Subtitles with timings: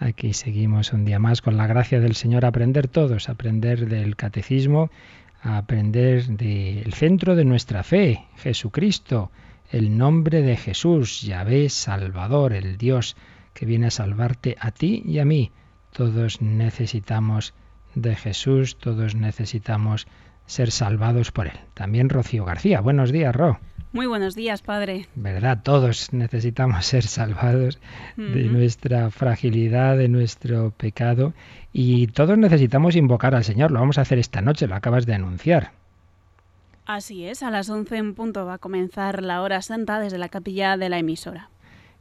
[0.00, 4.90] Aquí seguimos un día más con la gracia del Señor aprender todos, aprender del catecismo,
[5.42, 9.32] aprender del centro de nuestra fe, Jesucristo,
[9.70, 13.16] el nombre de Jesús, Yahvé Salvador, el Dios
[13.54, 15.50] que viene a salvarte a ti y a mí.
[15.92, 17.54] Todos necesitamos
[17.96, 20.06] de Jesús, todos necesitamos
[20.46, 21.58] ser salvados por Él.
[21.74, 22.80] También Rocío García.
[22.80, 23.58] Buenos días, Ro.
[23.92, 25.06] Muy buenos días, Padre.
[25.14, 25.60] ¿Verdad?
[25.62, 27.80] Todos necesitamos ser salvados
[28.16, 31.32] de nuestra fragilidad, de nuestro pecado,
[31.72, 33.70] y todos necesitamos invocar al Señor.
[33.70, 35.72] Lo vamos a hacer esta noche, lo acabas de anunciar.
[36.84, 40.28] Así es, a las 11 en punto va a comenzar la hora santa desde la
[40.28, 41.48] capilla de la emisora.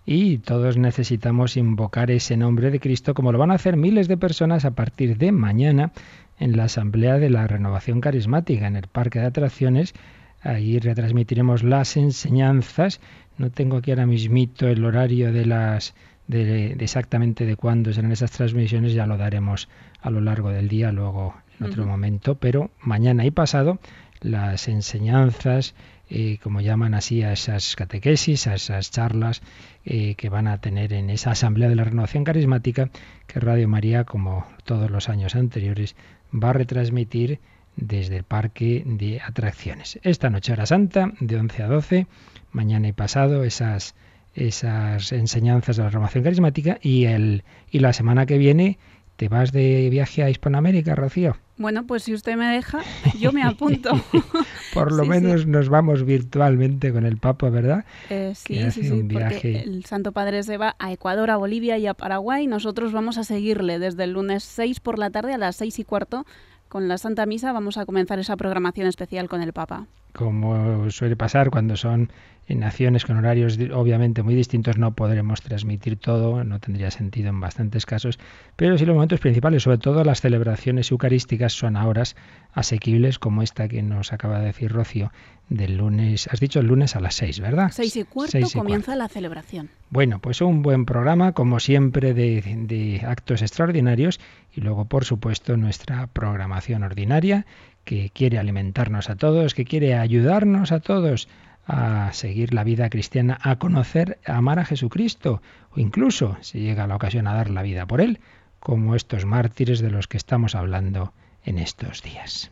[0.05, 4.17] Y todos necesitamos invocar ese nombre de Cristo, como lo van a hacer miles de
[4.17, 5.91] personas a partir de mañana
[6.39, 9.93] en la Asamblea de la Renovación Carismática, en el Parque de Atracciones,
[10.41, 13.01] Ahí retransmitiremos las enseñanzas.
[13.37, 15.93] No tengo aquí ahora mismito el horario de las
[16.27, 19.69] de, exactamente de cuándo serán esas transmisiones, ya lo daremos
[20.01, 23.79] a lo largo del día, luego en otro momento, pero mañana y pasado
[24.21, 25.75] las enseñanzas,
[26.09, 29.41] eh, como llaman así a esas catequesis, a esas charlas
[29.85, 32.89] eh, que van a tener en esa Asamblea de la Renovación Carismática
[33.27, 35.95] que Radio María, como todos los años anteriores,
[36.33, 37.39] va a retransmitir
[37.77, 39.99] desde el parque de atracciones.
[40.03, 42.07] Esta noche hora santa, de 11 a 12,
[42.51, 43.95] mañana y pasado, esas,
[44.33, 48.77] esas enseñanzas de la renovación carismática y, el, y la semana que viene
[49.15, 51.37] te vas de viaje a Hispanoamérica, Rocío.
[51.57, 52.81] Bueno, pues si usted me deja,
[53.19, 53.89] yo me apunto.
[54.75, 57.83] Por lo menos nos vamos virtualmente con el Papa, ¿verdad?
[58.11, 61.87] Eh, sí, sí, sí, porque el Santo Padre se va a Ecuador, a Bolivia y
[61.87, 62.45] a Paraguay.
[62.45, 65.83] Nosotros vamos a seguirle desde el lunes 6 por la tarde a las 6 y
[65.83, 66.27] cuarto
[66.67, 69.87] con la Santa Misa vamos a comenzar esa programación especial con el Papa.
[70.13, 72.11] Como suele pasar cuando son
[72.47, 77.39] en naciones con horarios obviamente muy distintos, no podremos transmitir todo, no tendría sentido en
[77.41, 78.19] bastantes casos,
[78.55, 82.15] pero sí los momentos principales, sobre todo las celebraciones eucarísticas, son a horas
[82.53, 85.11] asequibles como esta que nos acaba de decir Rocío,
[85.49, 87.69] del lunes, has dicho el lunes a las seis, ¿verdad?
[87.73, 89.69] Seis y cuarto comienza la celebración.
[89.89, 94.19] Bueno, pues un buen programa, como siempre, de, de actos extraordinarios
[94.57, 97.45] y luego, por supuesto, nuestra programación ordinaria
[97.85, 101.29] que quiere alimentarnos a todos, que quiere ayudarnos a todos
[101.67, 106.87] a seguir la vida cristiana, a conocer, a amar a Jesucristo, o incluso, si llega
[106.87, 108.19] la ocasión, a dar la vida por Él,
[108.59, 111.13] como estos mártires de los que estamos hablando
[111.43, 112.49] en estos días.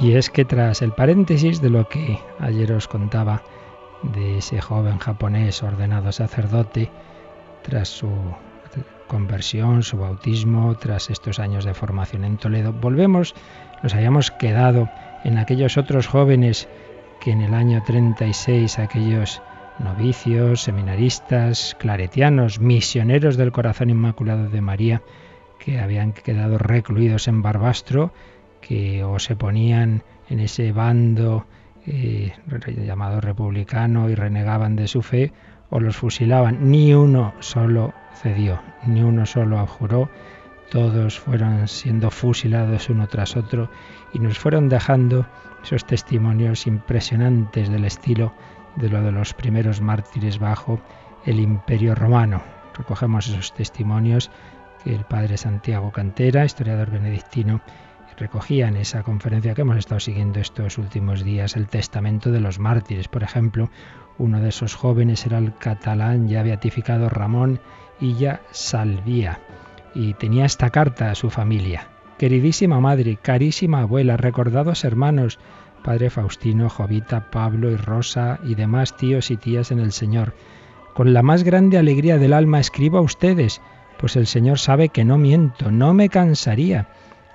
[0.00, 3.42] Y es que tras el paréntesis de lo que ayer os contaba
[4.02, 6.90] de ese joven japonés ordenado sacerdote,
[7.62, 8.10] tras su
[9.08, 13.34] conversión, su bautismo, tras estos años de formación en Toledo, volvemos,
[13.82, 14.88] nos habíamos quedado
[15.24, 16.68] en aquellos otros jóvenes
[17.20, 19.42] que en el año 36, aquellos
[19.78, 25.02] novicios, seminaristas, claretianos, misioneros del corazón inmaculado de María,
[25.58, 28.12] que habían quedado recluidos en Barbastro,
[28.60, 31.46] que o se ponían en ese bando
[31.86, 32.32] eh,
[32.84, 35.32] llamado republicano y renegaban de su fe,
[35.70, 36.70] o los fusilaban.
[36.70, 40.10] Ni uno solo cedió, ni uno solo abjuró.
[40.70, 43.70] Todos fueron siendo fusilados uno tras otro
[44.12, 45.26] y nos fueron dejando
[45.64, 48.32] esos testimonios impresionantes del estilo
[48.76, 50.80] de lo de los primeros mártires bajo
[51.26, 52.42] el imperio romano.
[52.76, 54.30] Recogemos esos testimonios
[54.84, 57.60] que el padre Santiago Cantera, historiador benedictino,
[58.20, 62.58] recogía en esa conferencia que hemos estado siguiendo estos últimos días, el testamento de los
[62.58, 63.08] mártires.
[63.08, 63.70] Por ejemplo,
[64.18, 67.60] uno de esos jóvenes era el catalán ya beatificado Ramón
[67.98, 69.40] Illa Salvía
[69.94, 71.88] y tenía esta carta a su familia.
[72.18, 75.38] Queridísima madre, carísima abuela, recordados hermanos,
[75.82, 80.34] Padre Faustino, Jovita, Pablo y Rosa y demás tíos y tías en el Señor.
[80.92, 83.62] Con la más grande alegría del alma escribo a ustedes,
[83.98, 86.88] pues el Señor sabe que no miento, no me cansaría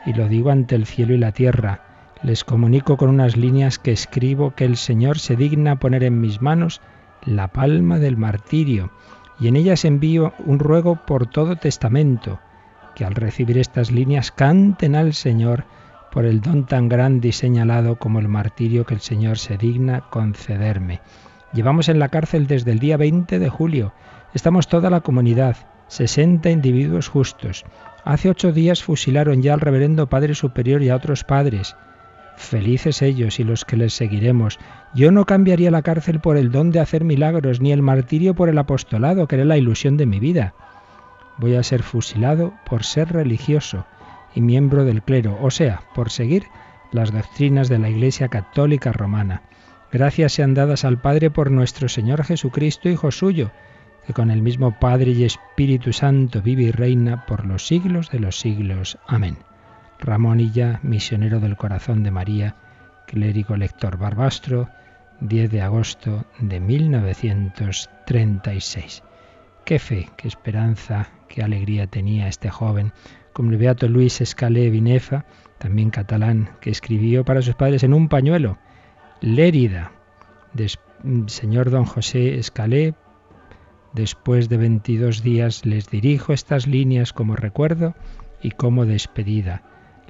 [0.05, 1.81] y lo digo ante el cielo y la tierra.
[2.23, 6.41] Les comunico con unas líneas que escribo que el Señor se digna poner en mis
[6.41, 6.81] manos
[7.25, 8.91] la palma del martirio,
[9.39, 12.39] y en ellas envío un ruego por todo testamento,
[12.95, 15.65] que al recibir estas líneas canten al Señor
[16.11, 20.05] por el don tan grande y señalado como el martirio que el Señor se digna
[20.09, 21.01] concederme.
[21.51, 23.93] Llevamos en la cárcel desde el día 20 de julio.
[24.33, 25.57] Estamos toda la comunidad,
[25.87, 27.65] 60 individuos justos.
[28.03, 31.75] Hace ocho días fusilaron ya al reverendo Padre Superior y a otros padres.
[32.37, 34.59] Felices ellos y los que les seguiremos.
[34.93, 38.49] Yo no cambiaría la cárcel por el don de hacer milagros, ni el martirio por
[38.49, 40.53] el apostolado, que era la ilusión de mi vida.
[41.37, 43.85] Voy a ser fusilado por ser religioso
[44.33, 46.43] y miembro del clero, o sea, por seguir
[46.91, 49.43] las doctrinas de la Iglesia Católica Romana.
[49.91, 53.51] Gracias sean dadas al Padre por nuestro Señor Jesucristo, Hijo suyo,
[54.05, 58.19] que con el mismo Padre y Espíritu Santo vive y reina por los siglos de
[58.19, 58.97] los siglos.
[59.07, 59.37] Amén.
[59.99, 62.55] Ramón Illa, misionero del corazón de María,
[63.07, 64.69] clérigo lector Barbastro,
[65.21, 69.03] 10 de agosto de 1936.
[69.63, 72.91] Qué fe, qué esperanza, qué alegría tenía este joven,
[73.33, 75.25] como el beato Luis Escalé Vinefa,
[75.57, 78.59] también catalán, que escribió para sus padres en un pañuelo,
[79.21, 79.93] Lérida,
[81.27, 82.93] señor don José Escalé,
[83.95, 87.95] después de 22 días les dirijo estas líneas como recuerdo
[88.41, 89.63] y como despedida.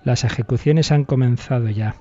[0.04, 1.96] Las ejecuciones han comenzado ya.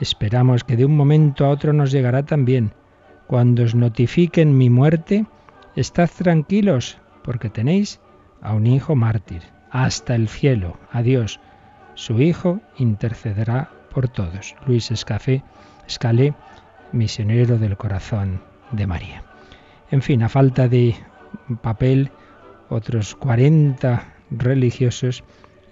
[0.00, 2.72] Esperamos que de un momento a otro nos llegará también.
[3.26, 5.26] Cuando os notifiquen mi muerte,
[5.76, 8.00] estad tranquilos, porque tenéis
[8.40, 9.42] a un hijo mártir.
[9.70, 10.78] Hasta el cielo.
[10.90, 11.38] Adiós.
[11.94, 14.56] Su hijo intercederá por todos.
[14.66, 15.42] Luis Escafé,
[15.86, 16.34] Escalé,
[16.92, 18.42] misionero del corazón
[18.72, 19.29] de María.
[19.90, 20.94] En fin, a falta de
[21.62, 22.10] papel,
[22.68, 25.24] otros 40 religiosos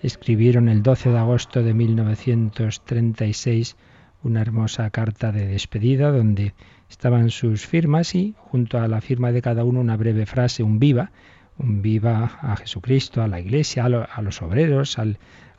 [0.02, 3.76] escribieron el 12 de agosto de 1936
[4.24, 6.54] una hermosa carta de despedida donde
[6.90, 10.80] estaban sus firmas y junto a la firma de cada uno una breve frase, un
[10.80, 11.12] viva,
[11.56, 15.06] un viva a Jesucristo, a la Iglesia, a, los obreros, a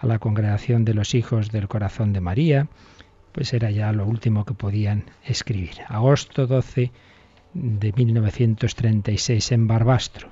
[0.02, 2.68] la congregación de los hijos del corazón de María,
[3.32, 5.76] pues era ya lo último que podían escribir.
[5.88, 6.92] Agosto 12
[7.54, 10.30] de 1936 en Barbastro.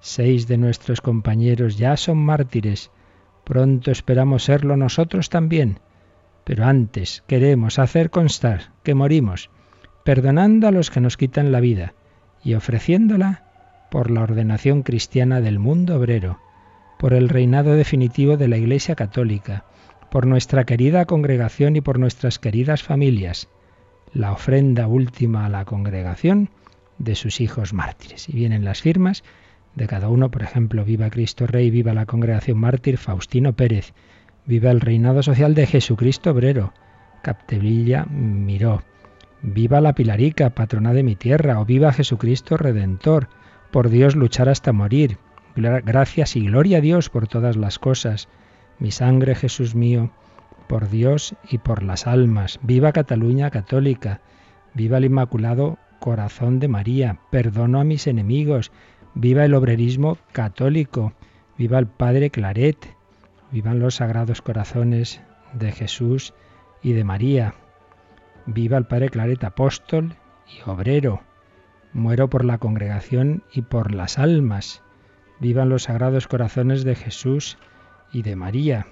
[0.00, 2.90] Seis de nuestros compañeros ya son mártires
[3.44, 5.80] Pronto esperamos serlo nosotros también.
[6.44, 9.50] Pero antes queremos hacer constar que morimos,
[10.04, 11.94] perdonando a los que nos quitan la vida
[12.44, 13.44] y ofreciéndola
[13.90, 16.38] por la ordenación cristiana del mundo obrero,
[16.98, 19.64] por el reinado definitivo de la Iglesia Católica,
[20.10, 23.48] por nuestra querida congregación y por nuestras queridas familias,
[24.14, 26.50] la ofrenda última a la congregación
[26.98, 28.28] de sus hijos mártires.
[28.28, 29.24] Y vienen las firmas
[29.74, 33.94] de cada uno, por ejemplo, viva Cristo Rey, viva la congregación mártir Faustino Pérez,
[34.46, 36.72] viva el reinado social de Jesucristo Obrero,
[37.22, 38.82] Captevilla Miró,
[39.40, 43.28] viva la Pilarica, patrona de mi tierra, o viva Jesucristo Redentor,
[43.70, 45.16] por Dios luchar hasta morir,
[45.56, 48.28] gracias y gloria a Dios por todas las cosas,
[48.78, 50.10] mi sangre Jesús mío,
[50.62, 54.20] por Dios y por las almas, viva Cataluña católica,
[54.74, 58.72] viva el Inmaculado Corazón de María, perdono a mis enemigos,
[59.14, 61.12] Viva el obrerismo católico,
[61.58, 62.78] viva el Padre Claret,
[63.50, 65.20] vivan los sagrados corazones
[65.52, 66.32] de Jesús
[66.82, 67.54] y de María.
[68.46, 70.16] Viva el Padre Claret, apóstol
[70.48, 71.20] y obrero.
[71.92, 74.82] Muero por la congregación y por las almas.
[75.40, 77.58] Vivan los sagrados corazones de Jesús
[78.12, 78.86] y de María.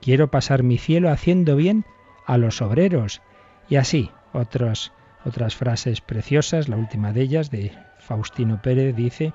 [0.00, 1.84] Quiero pasar mi cielo haciendo bien
[2.26, 3.22] a los obreros.
[3.68, 4.92] Y así, otros,
[5.24, 9.32] otras frases preciosas, la última de ellas de Faustino Pérez dice,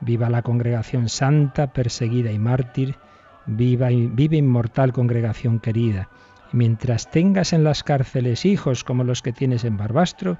[0.00, 2.96] Viva la congregación santa, perseguida y mártir,
[3.46, 6.08] viva vive inmortal congregación querida.
[6.52, 10.38] Y mientras tengas en las cárceles hijos como los que tienes en Barbastro,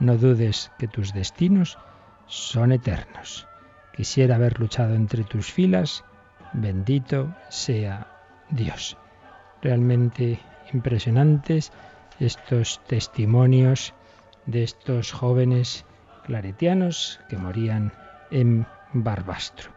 [0.00, 1.78] no dudes que tus destinos
[2.26, 3.46] son eternos.
[3.94, 6.04] Quisiera haber luchado entre tus filas,
[6.54, 8.11] bendito sea
[8.52, 8.96] Dios.
[9.62, 10.38] Realmente
[10.72, 11.72] impresionantes
[12.20, 13.94] estos testimonios
[14.46, 15.84] de estos jóvenes
[16.24, 17.92] claretianos que morían
[18.30, 19.70] en Barbastro.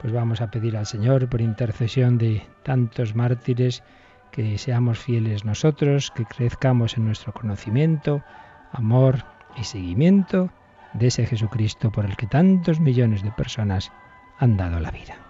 [0.00, 3.82] Pues vamos a pedir al Señor por intercesión de tantos mártires
[4.30, 8.22] que seamos fieles nosotros, que crezcamos en nuestro conocimiento,
[8.72, 9.24] amor
[9.56, 10.50] y seguimiento
[10.92, 13.92] de ese Jesucristo por el que tantos millones de personas
[14.38, 15.29] han dado la vida.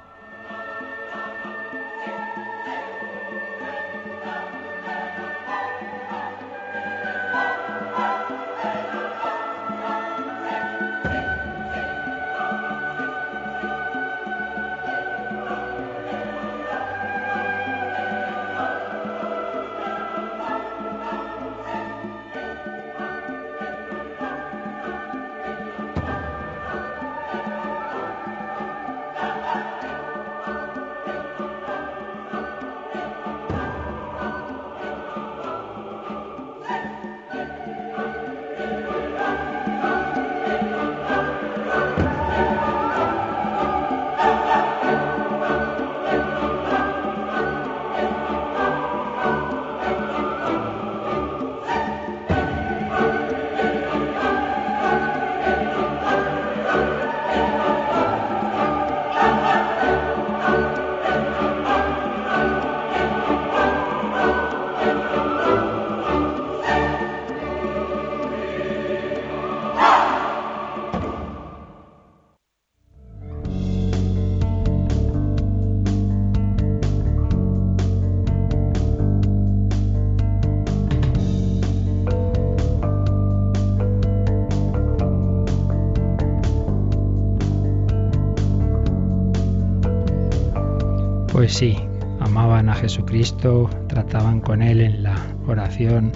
[91.61, 91.77] Sí,
[92.21, 95.15] amaban a Jesucristo, trataban con Él en la
[95.47, 96.11] oración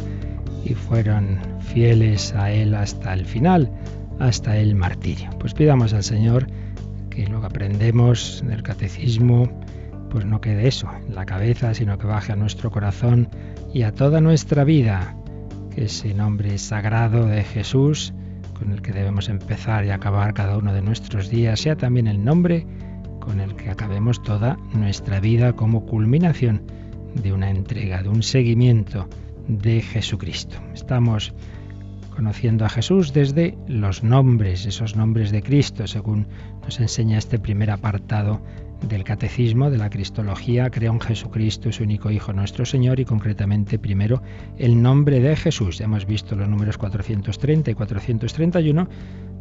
[0.65, 3.71] y fueron fieles a Él hasta el final,
[4.21, 5.29] hasta el martirio.
[5.39, 6.47] Pues pidamos al Señor
[7.11, 9.47] que lo que aprendemos del catecismo,
[10.09, 13.29] pues no quede eso en la cabeza, sino que baje a nuestro corazón
[13.75, 15.15] y a toda nuestra vida,
[15.75, 18.15] que ese nombre sagrado de Jesús,
[18.59, 22.25] con el que debemos empezar y acabar cada uno de nuestros días, sea también el
[22.25, 22.67] nombre
[23.25, 26.63] con el que acabemos toda nuestra vida como culminación
[27.15, 29.09] de una entrega, de un seguimiento
[29.49, 30.57] de Jesucristo.
[30.75, 31.33] Estamos
[32.15, 36.29] conociendo a Jesús desde los nombres, esos nombres de Cristo, según
[36.63, 38.41] nos enseña este primer apartado
[38.89, 43.79] del Catecismo de la Cristología, creo en Jesucristo, su único Hijo nuestro Señor, y concretamente
[43.79, 44.23] primero
[44.59, 45.79] el nombre de Jesús.
[45.79, 48.89] Ya hemos visto los números 430 y 431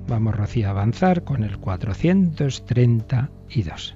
[0.08, 3.96] Vamos, Rocío, a avanzar con el 432.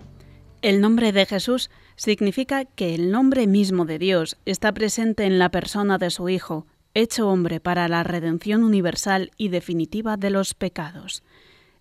[0.62, 5.50] El nombre de Jesús significa que el nombre mismo de Dios está presente en la
[5.50, 11.24] persona de su Hijo, hecho hombre para la redención universal y definitiva de los pecados.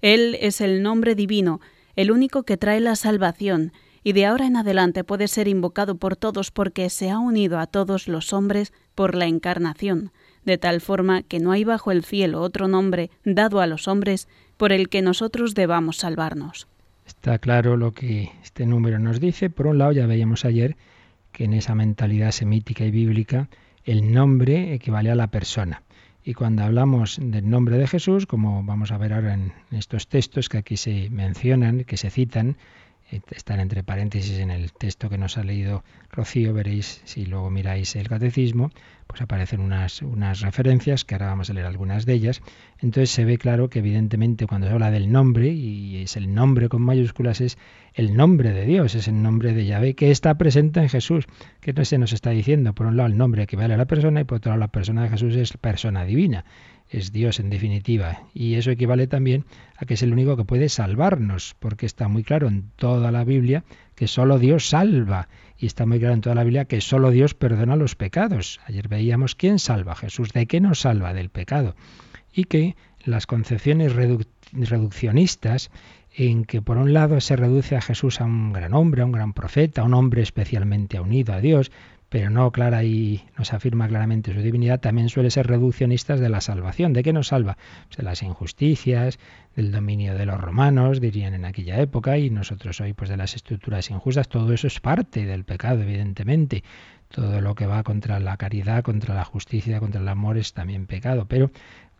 [0.03, 1.61] Él es el nombre divino,
[1.95, 6.17] el único que trae la salvación, y de ahora en adelante puede ser invocado por
[6.17, 10.11] todos porque se ha unido a todos los hombres por la encarnación
[10.47, 14.29] de tal forma que no hay bajo el cielo otro nombre dado a los hombres
[14.57, 16.69] por el que nosotros debamos salvarnos.
[17.07, 19.51] Está claro lo que este número nos dice.
[19.51, 20.77] Por un lado, ya veíamos ayer
[21.33, 23.49] que en esa mentalidad semítica y bíblica
[23.85, 25.83] el nombre equivale a la persona.
[26.25, 30.49] Y cuando hablamos del nombre de Jesús, como vamos a ver ahora en estos textos
[30.49, 32.57] que aquí se mencionan, que se citan,
[33.11, 37.95] están entre paréntesis en el texto que nos ha leído Rocío, veréis si luego miráis
[37.97, 38.71] el catecismo,
[39.07, 42.43] pues aparecen unas, unas referencias, que ahora vamos a leer algunas de ellas.
[42.81, 46.69] Entonces se ve claro que evidentemente cuando se habla del nombre, y es el nombre
[46.69, 47.59] con mayúsculas, es
[47.95, 51.27] el nombre de Dios, es el nombre de Yahvé que está presente en Jesús.
[51.61, 52.75] que no se nos está diciendo?
[52.75, 55.05] Por un lado el nombre equivale a la persona y por otro lado la persona
[55.05, 56.45] de Jesús es persona divina
[56.91, 58.23] es Dios en definitiva.
[58.35, 59.45] Y eso equivale también
[59.77, 63.25] a que es el único que puede salvarnos, porque está muy claro en toda la
[63.25, 63.65] Biblia
[63.95, 65.29] que solo Dios salva.
[65.59, 68.61] Y está muy claro en toda la Biblia que solo Dios perdona los pecados.
[68.67, 70.33] Ayer veíamos quién salva, Jesús.
[70.33, 71.15] ¿De qué nos salva?
[71.15, 71.75] Del pecado.
[72.33, 75.71] Y que las concepciones reduccionistas
[76.17, 79.13] en que por un lado se reduce a Jesús a un gran hombre, a un
[79.13, 81.71] gran profeta, a un hombre especialmente unido a Dios,
[82.09, 86.41] pero no clara y nos afirma claramente su divinidad, también suele ser reduccionistas de la
[86.41, 86.93] salvación.
[86.93, 87.59] ¿De qué nos salva?
[87.89, 89.19] Pues de las injusticias,
[89.57, 93.35] del dominio de los romanos, dirían en aquella época, y nosotros hoy pues de las
[93.35, 94.29] estructuras injustas.
[94.29, 96.63] Todo eso es parte del pecado, evidentemente.
[97.09, 100.87] Todo lo que va contra la caridad, contra la justicia, contra el amor es también
[100.87, 101.51] pecado, pero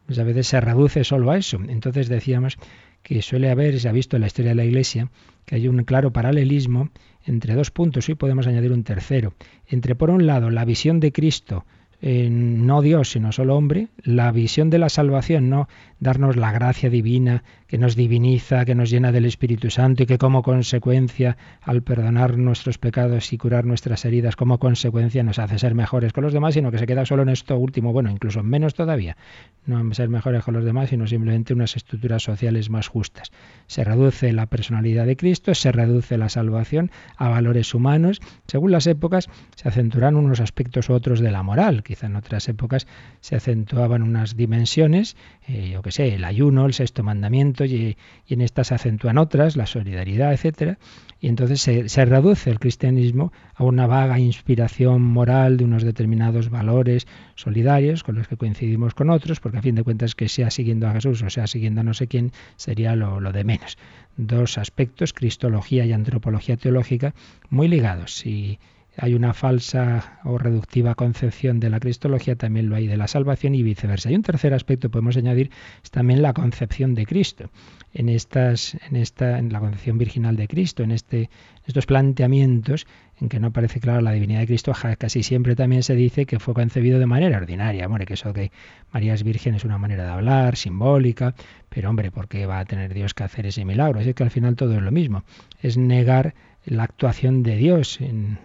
[0.07, 1.59] pues a veces se reduce solo a eso.
[1.69, 2.59] Entonces decíamos
[3.03, 5.11] que suele haber, se ha visto en la historia de la Iglesia,
[5.45, 6.91] que hay un claro paralelismo
[7.27, 9.35] entre dos puntos, y podemos añadir un tercero,
[9.67, 11.65] entre por un lado la visión de Cristo
[12.01, 17.43] no Dios, sino solo hombre, la visión de la salvación, no darnos la gracia divina
[17.67, 22.37] que nos diviniza, que nos llena del Espíritu Santo y que como consecuencia, al perdonar
[22.39, 26.55] nuestros pecados y curar nuestras heridas, como consecuencia nos hace ser mejores con los demás,
[26.55, 29.17] sino que se queda solo en esto último, bueno, incluso menos todavía,
[29.65, 33.33] no ser mejores con los demás, sino simplemente unas estructuras sociales más justas.
[33.67, 38.87] Se reduce la personalidad de Cristo, se reduce la salvación a valores humanos, según las
[38.87, 42.87] épocas se acentuarán unos aspectos u otros de la moral, en otras épocas
[43.21, 45.17] se acentuaban unas dimensiones,
[45.49, 47.97] eh, yo que sé, el ayuno, el sexto mandamiento, y,
[48.29, 50.79] en estas se acentúan otras, la solidaridad, etcétera,
[51.21, 56.51] y entonces se, se, reduce el cristianismo a una vaga inspiración moral de unos determinados
[56.51, 60.51] valores solidarios con los que coincidimos con otros, porque a fin de cuentas que sea
[60.51, 63.79] siguiendo a Jesús o sea siguiendo a no sé quién sería lo, lo de menos.
[64.17, 67.15] Dos aspectos, cristología y antropología teológica,
[67.51, 68.25] muy ligados.
[68.25, 68.59] Y
[68.99, 73.55] hay una falsa o reductiva concepción de la cristología, también lo hay de la salvación
[73.55, 74.11] y viceversa.
[74.11, 75.51] Y un tercer aspecto podemos añadir
[75.83, 77.51] es también la concepción de Cristo.
[77.93, 81.31] En estas, en esta, en la concepción virginal de Cristo, en este,
[81.67, 82.87] estos planteamientos
[83.19, 86.39] en que no aparece claro la divinidad de Cristo, casi siempre también se dice que
[86.39, 87.87] fue concebido de manera ordinaria.
[87.87, 88.53] Hombre, que eso que
[88.93, 91.35] María es virgen es una manera de hablar, simbólica,
[91.69, 94.01] pero hombre, ¿por qué va a tener Dios que hacer ese milagro?
[94.01, 95.25] Es que al final todo es lo mismo.
[95.63, 96.35] Es negar
[96.67, 98.39] la actuación de Dios en,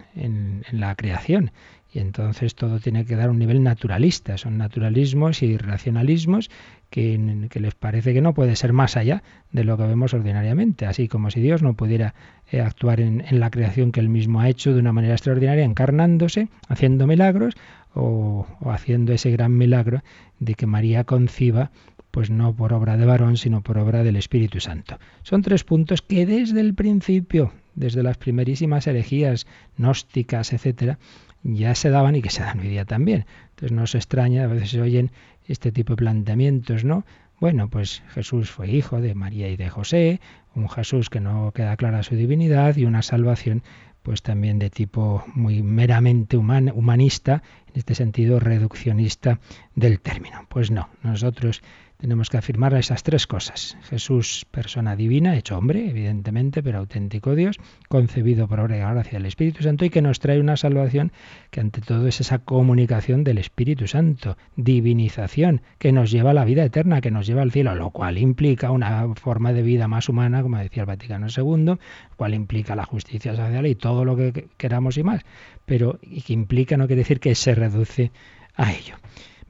[0.70, 1.50] la creación.
[1.92, 4.38] Y entonces todo tiene que dar un nivel naturalista.
[4.38, 6.50] Son naturalismos y racionalismos
[6.88, 7.18] que,
[7.52, 10.86] les parece que no puede ser más allá de lo que vemos ordinariamente.
[10.86, 12.14] Así como si Dios no pudiera
[12.50, 16.48] eh, actuar en, la creación que él mismo ha hecho de una manera extraordinaria, encarnándose,
[16.68, 17.54] haciendo milagros
[17.94, 20.02] o, o haciendo ese gran milagro
[20.38, 21.72] de que María conciba
[22.10, 24.98] pues no por obra de varón, sino por obra del Espíritu Santo.
[25.22, 30.98] Son tres puntos que desde el principio desde las primerísimas herejías gnósticas, etcétera,
[31.42, 33.26] ya se daban y que se dan hoy día también.
[33.50, 35.10] Entonces no se extraña, a veces se oyen
[35.46, 37.04] este tipo de planteamientos, ¿no?
[37.40, 40.20] Bueno, pues Jesús fue hijo de María y de José,
[40.54, 43.62] un Jesús que no queda clara su divinidad y una salvación
[44.02, 49.38] pues también de tipo muy meramente humanista, en este sentido reduccionista
[49.74, 50.46] del término.
[50.48, 51.62] Pues no, nosotros
[52.02, 53.76] tenemos que afirmar esas tres cosas.
[53.84, 59.26] Jesús, persona divina, hecho hombre, evidentemente, pero auténtico Dios, concebido por obra y gracia del
[59.26, 61.12] Espíritu Santo y que nos trae una salvación
[61.52, 66.44] que ante todo es esa comunicación del Espíritu Santo, divinización, que nos lleva a la
[66.44, 70.08] vida eterna, que nos lleva al cielo, lo cual implica una forma de vida más
[70.08, 71.78] humana, como decía el Vaticano II, lo
[72.16, 75.22] cual implica la justicia social y todo lo que queramos y más,
[75.66, 78.10] pero y que implica no quiere decir que se reduce
[78.56, 78.96] a ello.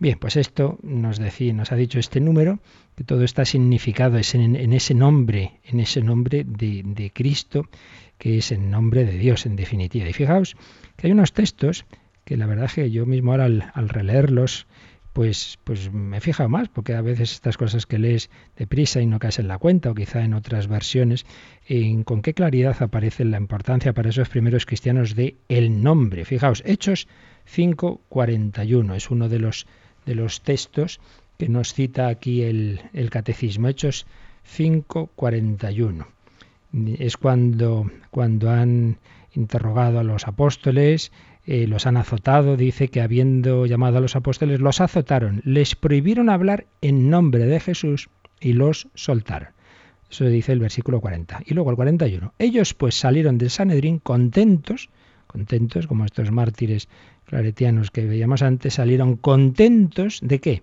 [0.03, 2.59] Bien, pues esto nos decía, nos ha dicho este número,
[2.97, 7.69] que todo está significado en, ese nombre, en ese nombre de, Cristo,
[8.19, 10.09] que es el nombre de Dios en definitiva.
[10.09, 10.57] Y fijaos
[10.97, 11.85] que hay unos textos
[12.25, 14.67] que la verdad es que yo mismo ahora al, releerlos,
[15.13, 19.07] pues, pues me he fijado más, porque a veces estas cosas que lees deprisa y
[19.07, 21.27] no caes en la cuenta, o quizá en otras versiones,
[21.69, 26.25] en con qué claridad aparece la importancia para esos primeros cristianos de el nombre.
[26.25, 27.07] Fijaos, Hechos
[27.47, 29.69] 5.41 es uno de los
[30.07, 31.01] de los textos
[31.39, 34.07] que nos cita aquí el, Catecismo, Hechos
[34.57, 36.07] 5.41.
[36.99, 38.99] Es cuando, cuando han
[39.35, 41.13] interrogado a los apóstoles,
[41.45, 46.31] eh, los han azotado, dice que habiendo llamado a los apóstoles, los azotaron, les prohibieron
[46.31, 48.09] hablar en nombre de Jesús
[48.41, 49.49] y los soltaron.
[50.11, 51.41] Eso dice el versículo 40.
[51.47, 52.35] Y luego el 41.
[52.39, 54.91] Ellos pues salieron del Sanedrín contentos,
[55.33, 56.89] contentos como estos mártires
[57.25, 60.63] claretianos que veíamos antes salieron contentos de qué?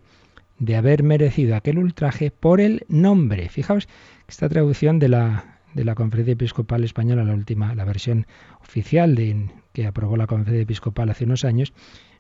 [0.60, 3.50] De haber merecido aquel ultraje por el nombre.
[3.50, 3.88] Fijaos
[4.28, 8.28] esta traducción de la, de la Conferencia Episcopal Española, la última, la versión
[8.62, 11.74] oficial de, que aprobó la Conferencia Episcopal hace unos años,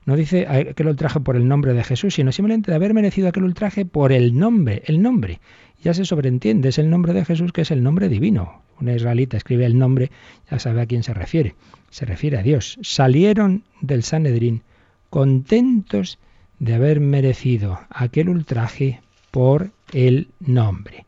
[0.06, 3.44] no dice aquel ultraje por el nombre de Jesús, sino simplemente de haber merecido aquel
[3.44, 5.40] ultraje por el nombre, el nombre.
[5.84, 8.64] Ya se sobreentiende, es el nombre de Jesús que es el nombre divino.
[8.82, 10.10] Un israelita escribe el nombre,
[10.50, 11.56] ya sabe a quién se refiere
[11.90, 14.64] se refiere a Dios, salieron del Sanedrín
[15.10, 16.20] contentos
[16.60, 21.06] de haber merecido aquel ultraje por el nombre,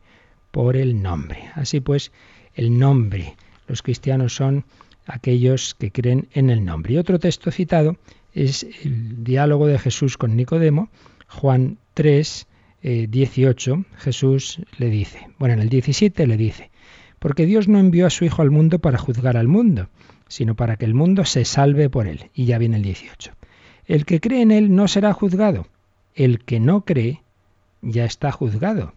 [0.50, 1.50] por el nombre.
[1.54, 2.10] Así pues,
[2.54, 3.36] el nombre.
[3.68, 4.64] Los cristianos son
[5.06, 6.94] aquellos que creen en el nombre.
[6.94, 7.96] Y otro texto citado
[8.34, 10.88] es el diálogo de Jesús con Nicodemo,
[11.28, 12.46] Juan 3,
[12.82, 13.74] 18.
[13.74, 16.70] Eh, Jesús le dice, bueno, en el 17 le dice,
[17.18, 19.88] porque Dios no envió a su Hijo al mundo para juzgar al mundo,
[20.28, 22.30] sino para que el mundo se salve por él.
[22.34, 23.32] Y ya viene el 18.
[23.86, 25.66] El que cree en él no será juzgado.
[26.14, 27.22] El que no cree
[27.80, 28.94] ya está juzgado,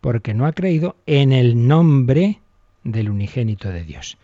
[0.00, 2.40] porque no ha creído en el nombre
[2.82, 4.18] del unigénito de Dios.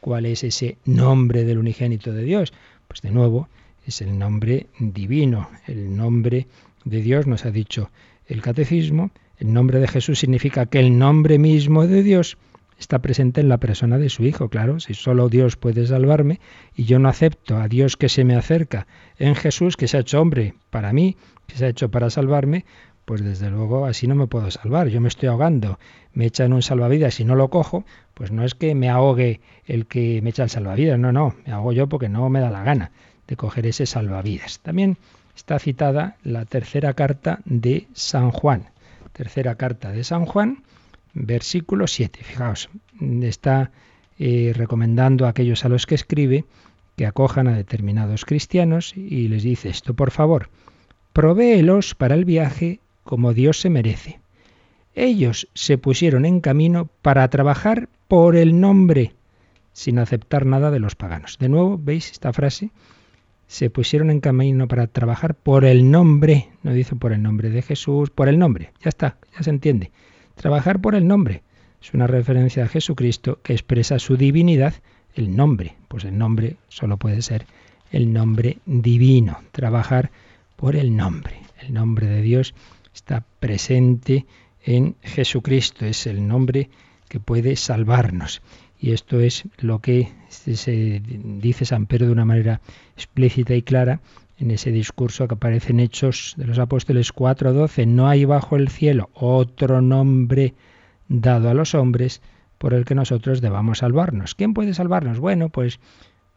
[0.00, 2.52] ¿Cuál es ese nombre del unigénito de Dios?
[2.86, 3.48] Pues de nuevo
[3.88, 6.46] es el nombre divino, el nombre
[6.84, 7.90] de Dios, nos ha dicho
[8.26, 9.10] el catecismo.
[9.38, 12.36] El nombre de Jesús significa que el nombre mismo de Dios
[12.78, 14.50] está presente en la persona de su Hijo.
[14.50, 16.38] Claro, si solo Dios puede salvarme
[16.76, 20.00] y yo no acepto a Dios que se me acerca en Jesús, que se ha
[20.00, 22.66] hecho hombre para mí, que se ha hecho para salvarme,
[23.06, 24.88] pues desde luego así no me puedo salvar.
[24.88, 25.78] Yo me estoy ahogando,
[26.12, 29.86] me echan un salvavidas y no lo cojo, pues no es que me ahogue el
[29.86, 32.62] que me echa el salvavidas, no, no, me ahogo yo porque no me da la
[32.62, 32.92] gana
[33.28, 34.58] de coger ese salvavidas.
[34.60, 34.96] También
[35.36, 38.70] está citada la tercera carta de San Juan.
[39.12, 40.64] Tercera carta de San Juan,
[41.14, 42.20] versículo 7.
[42.24, 42.70] Fijaos,
[43.22, 43.70] está
[44.18, 46.44] eh, recomendando a aquellos a los que escribe
[46.96, 50.50] que acojan a determinados cristianos y les dice esto, por favor,
[51.12, 54.20] provéelos para el viaje como Dios se merece.
[54.94, 59.14] Ellos se pusieron en camino para trabajar por el nombre,
[59.72, 61.38] sin aceptar nada de los paganos.
[61.38, 62.70] De nuevo, ¿veis esta frase?
[63.48, 67.62] Se pusieron en camino para trabajar por el nombre, no dice por el nombre de
[67.62, 68.72] Jesús, por el nombre.
[68.84, 69.90] Ya está, ya se entiende.
[70.34, 71.42] Trabajar por el nombre.
[71.82, 74.74] Es una referencia a Jesucristo que expresa su divinidad,
[75.14, 75.76] el nombre.
[75.88, 77.46] Pues el nombre solo puede ser
[77.90, 79.38] el nombre divino.
[79.50, 80.10] Trabajar
[80.56, 81.40] por el nombre.
[81.58, 82.54] El nombre de Dios
[82.94, 84.26] está presente
[84.62, 85.86] en Jesucristo.
[85.86, 86.68] Es el nombre
[87.08, 88.42] que puede salvarnos.
[88.80, 92.60] Y esto es lo que se dice San Pedro de una manera
[92.96, 94.00] explícita y clara
[94.38, 98.68] en ese discurso que aparece en Hechos de los Apóstoles 4:12, no hay bajo el
[98.68, 100.54] cielo otro nombre
[101.08, 102.22] dado a los hombres
[102.58, 104.34] por el que nosotros debamos salvarnos.
[104.34, 105.18] ¿Quién puede salvarnos?
[105.18, 105.80] Bueno, pues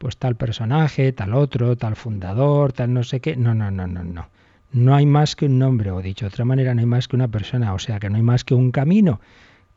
[0.01, 3.35] pues tal personaje, tal otro, tal fundador, tal no sé qué.
[3.35, 4.29] No, no, no, no, no.
[4.71, 7.15] No hay más que un nombre, o dicho de otra manera, no hay más que
[7.15, 9.19] una persona, o sea que no hay más que un camino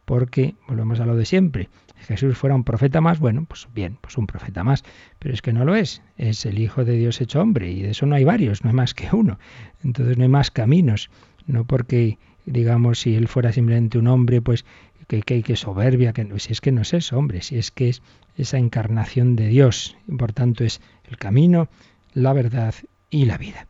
[0.04, 1.68] porque volvemos a lo de siempre.
[2.04, 4.84] Jesús fuera un profeta más, bueno, pues bien, pues un profeta más,
[5.18, 7.90] pero es que no lo es, es el Hijo de Dios hecho hombre y de
[7.90, 9.38] eso no hay varios, no hay más que uno.
[9.82, 11.10] Entonces no hay más caminos,
[11.46, 14.64] no porque digamos si él fuera simplemente un hombre, pues
[15.08, 17.88] que, que, que soberbia, que si es que no es eso, hombre, si es que
[17.88, 18.02] es
[18.36, 21.68] esa encarnación de Dios, y por tanto es el camino,
[22.12, 22.74] la verdad
[23.10, 23.66] y la vida.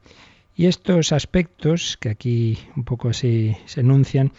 [0.56, 4.32] Y estos aspectos que aquí un poco se enuncian,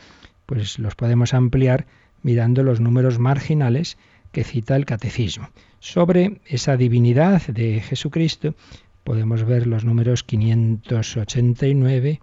[0.45, 1.87] pues los podemos ampliar
[2.25, 3.97] mirando los números marginales
[4.31, 5.51] que cita el catecismo.
[5.79, 8.55] Sobre esa divinidad de Jesucristo
[9.03, 12.21] podemos ver los números 589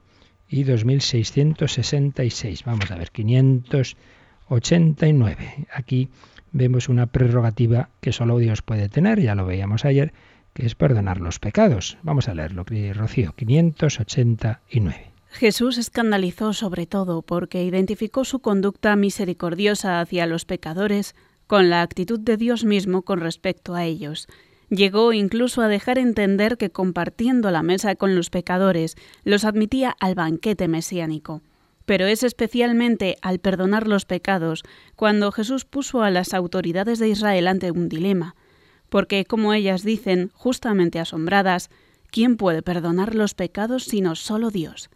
[0.48, 2.64] y 2666.
[2.64, 5.68] Vamos a ver, 589.
[5.72, 6.08] Aquí
[6.50, 10.12] vemos una prerrogativa que solo Dios puede tener, ya lo veíamos ayer,
[10.52, 11.96] que es perdonar los pecados.
[12.02, 15.11] Vamos a leerlo, Rocío, 589.
[15.32, 21.14] Jesús escandalizó sobre todo porque identificó su conducta misericordiosa hacia los pecadores
[21.46, 24.28] con la actitud de Dios mismo con respecto a ellos.
[24.68, 30.14] Llegó incluso a dejar entender que compartiendo la mesa con los pecadores los admitía al
[30.14, 31.42] banquete mesiánico.
[31.86, 34.62] Pero es especialmente al perdonar los pecados
[34.96, 38.36] cuando Jesús puso a las autoridades de Israel ante un dilema,
[38.88, 41.70] porque, como ellas dicen, justamente asombradas,
[42.10, 44.90] ¿quién puede perdonar los pecados sino solo Dios?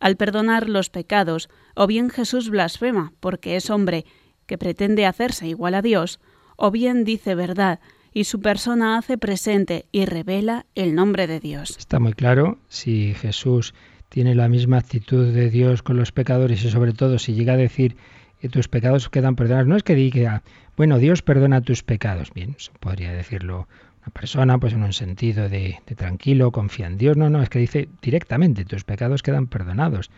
[0.00, 4.04] Al perdonar los pecados, o bien Jesús blasfema porque es hombre
[4.46, 6.18] que pretende hacerse igual a Dios,
[6.56, 7.78] o bien dice verdad
[8.12, 11.76] y su persona hace presente y revela el nombre de Dios.
[11.78, 13.74] Está muy claro, si Jesús
[14.08, 17.56] tiene la misma actitud de Dios con los pecadores y sobre todo si llega a
[17.58, 17.96] decir
[18.40, 20.42] que tus pecados quedan perdonados, no es que diga,
[20.76, 23.68] bueno, Dios perdona tus pecados, bien, podría decirlo
[24.02, 27.58] una persona, pues en un sentido de, tranquilo, confía en Dios, no, no, es que
[27.58, 30.10] dice directamente, tus pecados quedan perdonados,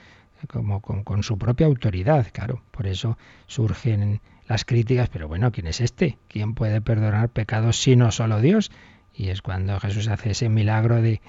[0.49, 5.81] como con, su propia autoridad, claro, por eso surgen las críticas, pero bueno, ¿quién es
[5.81, 6.18] este?
[6.29, 8.71] ¿Quién puede perdonar pecados sino solo Dios?
[9.14, 11.21] Y es cuando Jesús hace ese milagro de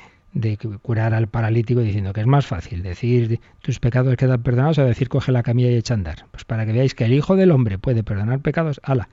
[0.81, 5.09] curar al paralítico diciendo que es más fácil decir tus pecados quedan perdonados o decir
[5.09, 6.25] coge la camilla y echa a andar.
[6.31, 9.09] Pues para que veáis que el Hijo del Hombre puede perdonar pecados, ala,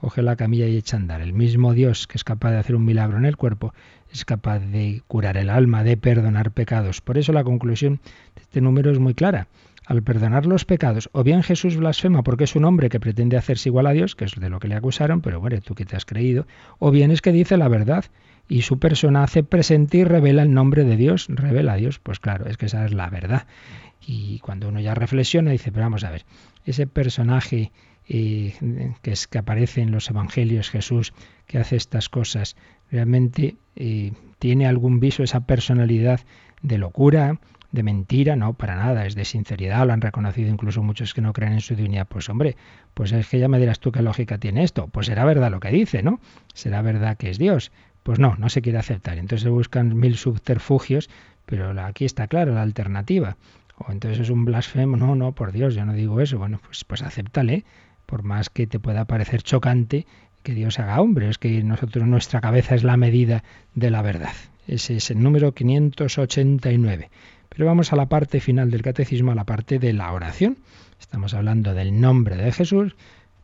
[0.00, 1.20] coge la camilla y echa a andar.
[1.20, 3.74] El mismo Dios que es capaz de hacer un milagro en el cuerpo
[4.10, 7.00] es capaz de curar el alma, de perdonar pecados.
[7.00, 8.00] Por eso la conclusión
[8.34, 9.48] de este número es muy clara.
[9.86, 13.68] Al perdonar los pecados, o bien Jesús blasfema porque es un hombre que pretende hacerse
[13.68, 15.96] igual a Dios, que es de lo que le acusaron, pero bueno, tú que te
[15.96, 16.46] has creído,
[16.78, 18.04] o bien es que dice la verdad
[18.48, 22.20] y su persona hace presente y revela el nombre de Dios, revela a Dios, pues
[22.20, 23.46] claro, es que esa es la verdad.
[24.06, 26.24] Y cuando uno ya reflexiona, dice, pero vamos a ver,
[26.64, 27.70] ese personaje
[28.12, 28.54] eh,
[29.02, 31.14] que, es, que aparece en los evangelios, Jesús,
[31.46, 32.56] que hace estas cosas,
[32.90, 36.18] realmente eh, tiene algún viso esa personalidad
[36.60, 37.38] de locura,
[37.70, 41.32] de mentira, no, para nada, es de sinceridad, lo han reconocido incluso muchos que no
[41.32, 42.08] creen en su divinidad.
[42.08, 42.56] Pues hombre,
[42.94, 44.88] pues es que ya me dirás tú qué lógica tiene esto.
[44.88, 46.18] Pues será verdad lo que dice, ¿no?
[46.52, 47.70] Será verdad que es Dios.
[48.02, 49.18] Pues no, no se quiere aceptar.
[49.18, 51.08] Entonces buscan mil subterfugios,
[51.46, 53.36] pero aquí está clara la alternativa.
[53.76, 56.38] O entonces es un blasfemo, no, no, por Dios, yo no digo eso.
[56.38, 57.64] Bueno, pues, pues acéptale,
[58.10, 60.06] por más que te pueda parecer chocante
[60.42, 63.44] que Dios haga hombre, es que nosotros nuestra cabeza es la medida
[63.74, 64.32] de la verdad.
[64.66, 67.10] Ese es el número 589.
[67.48, 70.56] Pero vamos a la parte final del catecismo, a la parte de la oración.
[70.98, 72.96] Estamos hablando del nombre de Jesús,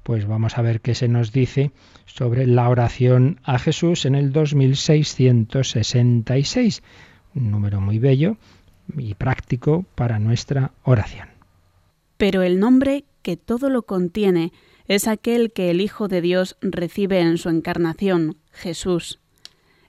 [0.02, 1.72] pues vamos a ver qué se nos dice
[2.06, 6.82] sobre la oración a Jesús en el 2666,
[7.34, 8.36] un número muy bello
[8.96, 11.35] y práctico para nuestra oración.
[12.16, 14.52] Pero el nombre que todo lo contiene
[14.88, 19.20] es aquel que el Hijo de Dios recibe en su encarnación, Jesús.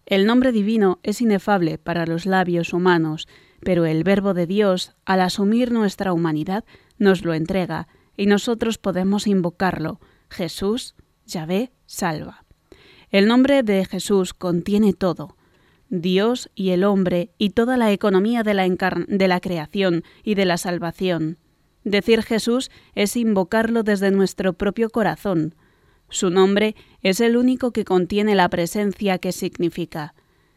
[0.06, 3.28] El nombre divino es inefable para los labios humanos,
[3.62, 6.64] pero el Verbo de Dios, al asumir nuestra humanidad,
[6.98, 10.00] nos lo entrega y nosotros podemos invocarlo.
[10.30, 12.46] Jesús, Yahvé, salva.
[13.10, 15.38] El nombre de Jesús contiene todo.
[15.90, 20.46] Dios y el hombre y toda la economía de la, de la creación y de
[20.46, 21.38] la salvación.
[21.88, 25.56] Decir Jesús es invocarlo desde nuestro propio corazón.
[26.10, 30.14] Su nombre es el único que contiene la presencia que significa.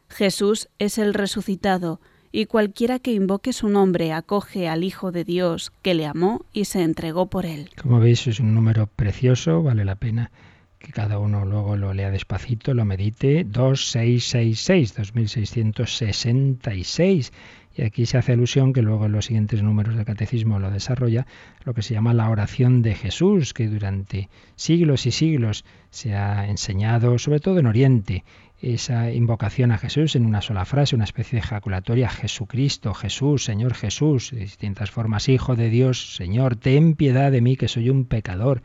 [0.09, 2.01] Jesús es el resucitado,
[2.33, 6.64] y cualquiera que invoque su nombre acoge al Hijo de Dios que le amó y
[6.64, 7.71] se entregó por él.
[7.81, 10.33] Como veis es un número precioso, vale la pena
[10.81, 17.33] que cada uno luego lo lea despacito, lo medite, 2666, 2666.
[17.74, 21.26] Y aquí se hace alusión, que luego en los siguientes números del catecismo lo desarrolla,
[21.64, 26.48] lo que se llama la oración de Jesús, que durante siglos y siglos se ha
[26.48, 28.24] enseñado, sobre todo en Oriente,
[28.61, 33.74] esa invocación a Jesús en una sola frase, una especie de ejaculatoria, Jesucristo, Jesús, Señor
[33.74, 38.04] Jesús, de distintas formas, Hijo de Dios, Señor, ten piedad de mí que soy un
[38.04, 38.62] pecador.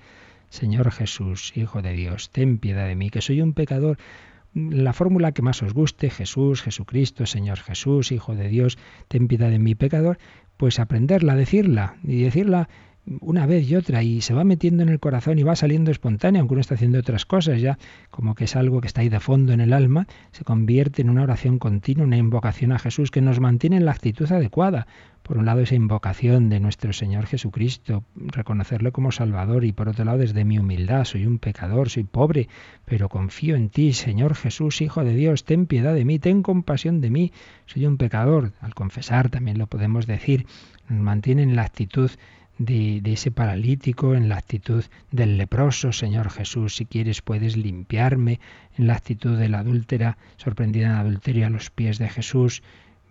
[0.49, 3.97] Señor Jesús, Hijo de Dios, ten piedad de mí, que soy un pecador
[4.55, 8.77] la fórmula que más os guste, Jesús, Jesucristo, Señor Jesús, Hijo de Dios,
[9.09, 10.17] ten piedad de mi pecador,
[10.57, 12.69] pues aprenderla, decirla y decirla
[13.21, 16.39] una vez y otra y se va metiendo en el corazón y va saliendo espontánea,
[16.39, 17.77] aunque uno está haciendo otras cosas ya,
[18.09, 21.09] como que es algo que está ahí de fondo en el alma, se convierte en
[21.09, 24.87] una oración continua, una invocación a Jesús que nos mantiene en la actitud adecuada.
[25.25, 30.05] Por un lado esa invocación de nuestro Señor Jesucristo, reconocerle como Salvador y por otro
[30.05, 32.47] lado desde mi humildad, soy un pecador, soy pobre,
[32.85, 37.01] pero confío en ti, Señor Jesús, Hijo de Dios, ten piedad de mí, ten compasión
[37.01, 37.31] de mí,
[37.65, 38.51] soy un pecador.
[38.61, 40.45] Al confesar también lo podemos decir,
[40.89, 42.11] nos mantiene en la actitud
[42.59, 48.39] de, ese paralítico, en la actitud del leproso, Señor Jesús, si quieres puedes limpiarme,
[48.77, 52.61] en la actitud de la adúltera, sorprendida en adulterio a los pies de Jesús,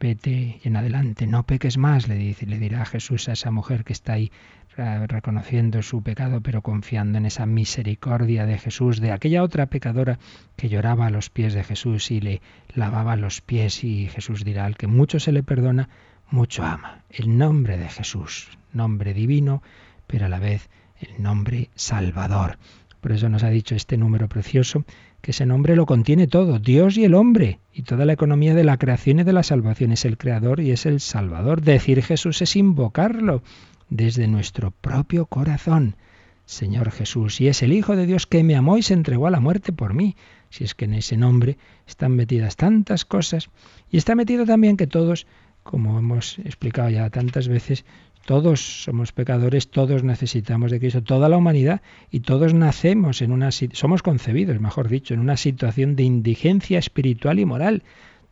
[0.04, 3.94] vete en adelante, no peques más, le dice, le dirá Jesús a esa mujer que
[3.94, 4.30] está ahí
[4.76, 10.18] reconociendo su pecado, pero confiando en esa misericordia de Jesús, de aquella otra pecadora
[10.56, 12.42] que lloraba a los pies de Jesús y le
[12.74, 15.88] lavaba los pies, y Jesús dirá, al que mucho se le perdona,
[16.30, 17.00] mucho ama.
[17.08, 19.62] El nombre de Jesús, nombre divino,
[20.06, 20.68] pero a la vez
[21.00, 22.58] el nombre salvador.
[23.00, 24.84] Por eso nos ha dicho este número precioso
[25.24, 28.62] que ese nombre lo contiene todo, Dios y el hombre, y toda la economía de
[28.62, 29.90] la creación y de la salvación.
[29.90, 31.62] Es el creador y es el salvador.
[31.62, 33.42] Decir Jesús es invocarlo
[33.88, 35.96] desde nuestro propio corazón.
[36.44, 39.30] Señor Jesús, y es el Hijo de Dios que me amó y se entregó a
[39.30, 40.14] la muerte por mí.
[40.50, 41.56] Si es que en ese nombre
[41.86, 43.48] están metidas tantas cosas,
[43.90, 45.26] y está metido también que todos
[45.64, 47.84] como hemos explicado ya tantas veces,
[48.24, 53.50] todos somos pecadores, todos necesitamos de Cristo, toda la humanidad, y todos nacemos en una
[53.50, 57.82] somos concebidos, mejor dicho, en una situación de indigencia espiritual y moral.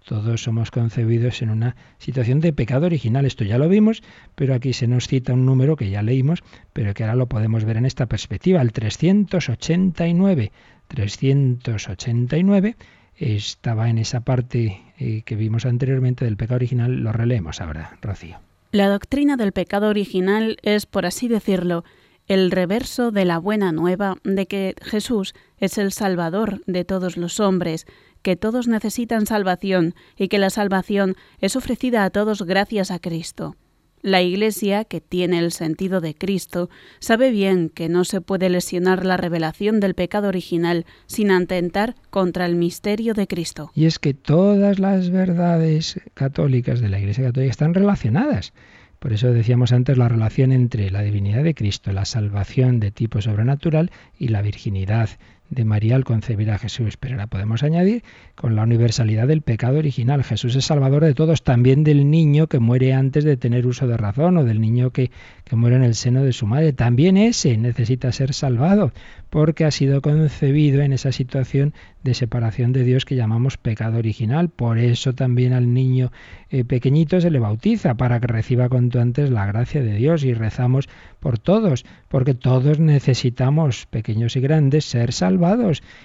[0.05, 3.25] Todos somos concebidos en una situación de pecado original.
[3.25, 4.03] Esto ya lo vimos,
[4.35, 6.43] pero aquí se nos cita un número que ya leímos,
[6.73, 10.53] pero que ahora lo podemos ver en esta perspectiva, el 389.
[10.89, 12.77] 389
[13.23, 18.39] estaba en esa parte eh, que vimos anteriormente del pecado original, lo releemos ahora, Rocío.
[18.73, 21.85] La doctrina del pecado original es, por así decirlo,
[22.27, 27.41] el reverso de la buena nueva de que Jesús es el Salvador de todos los
[27.41, 27.87] hombres,
[28.23, 33.57] que todos necesitan salvación y que la salvación es ofrecida a todos gracias a Cristo.
[34.03, 39.07] La Iglesia, que tiene el sentido de Cristo, sabe bien que no se puede lesionar
[39.07, 43.71] la revelación del pecado original sin atentar contra el misterio de Cristo.
[43.77, 48.53] Y es que todas las verdades católicas de la Iglesia católica están relacionadas.
[48.99, 53.21] Por eso decíamos antes la relación entre la divinidad de Cristo, la salvación de tipo
[53.21, 55.11] sobrenatural y la virginidad
[55.53, 56.97] de María al concebir a Jesús.
[56.97, 58.03] Pero la podemos añadir
[58.35, 60.25] con la universalidad del pecado original.
[60.25, 63.97] Jesús es salvador de todos, también del niño que muere antes de tener uso de
[63.97, 65.11] razón o del niño que,
[65.45, 66.73] que muere en el seno de su madre.
[66.73, 68.93] También ese necesita ser salvado
[69.29, 74.49] porque ha sido concebido en esa situación de separación de Dios que llamamos pecado original.
[74.49, 76.13] Por eso también al niño
[76.51, 80.35] eh, pequeñito se le bautiza para que reciba cuanto antes la gracia de Dios y
[80.35, 80.89] rezamos
[81.21, 85.42] por todos, porque todos necesitamos, pequeños y grandes, ser salvados.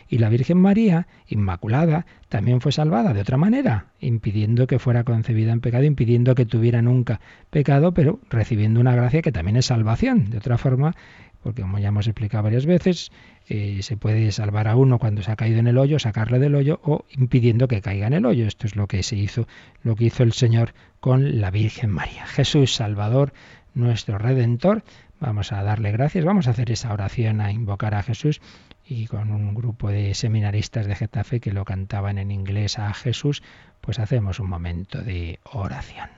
[0.10, 5.52] Y la Virgen María, Inmaculada, también fue salvada de otra manera, impidiendo que fuera concebida
[5.52, 7.20] en pecado, impidiendo que tuviera nunca
[7.50, 10.30] pecado, pero recibiendo una gracia que también es salvación.
[10.30, 10.96] De otra forma,
[11.44, 13.12] porque como ya hemos explicado varias veces,
[13.48, 16.56] eh, se puede salvar a uno cuando se ha caído en el hoyo, sacarle del
[16.56, 18.48] hoyo o impidiendo que caiga en el hoyo.
[18.48, 19.48] Esto es lo que se hizo,
[19.84, 22.26] lo que hizo el Señor con la Virgen María.
[22.26, 23.34] Jesús Salvador,
[23.74, 24.84] nuestro Redentor.
[25.20, 28.42] Vamos a darle gracias, vamos a hacer esa oración a invocar a Jesús
[28.88, 33.44] y con un grupo de seminaristas de Getafe que lo cantaban en inglés a Jesús,
[33.82, 36.10] pues hacemos un momento de oración.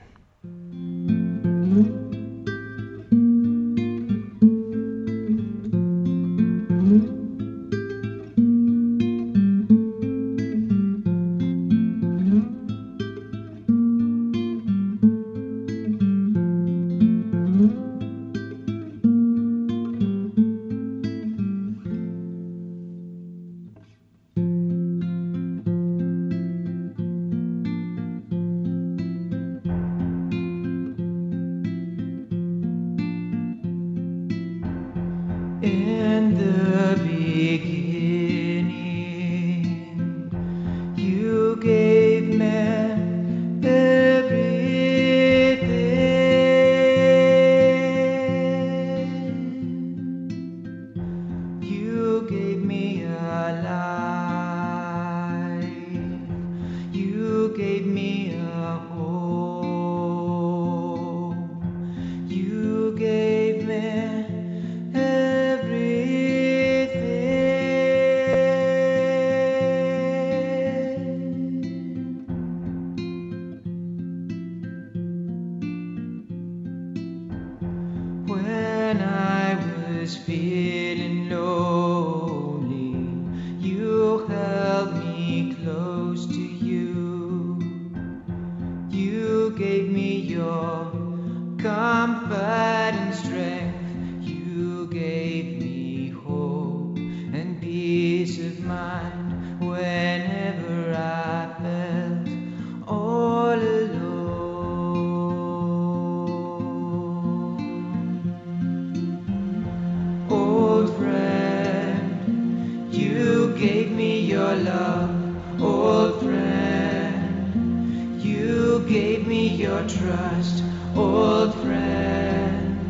[119.80, 120.62] Your trust,
[120.94, 122.84] old friend.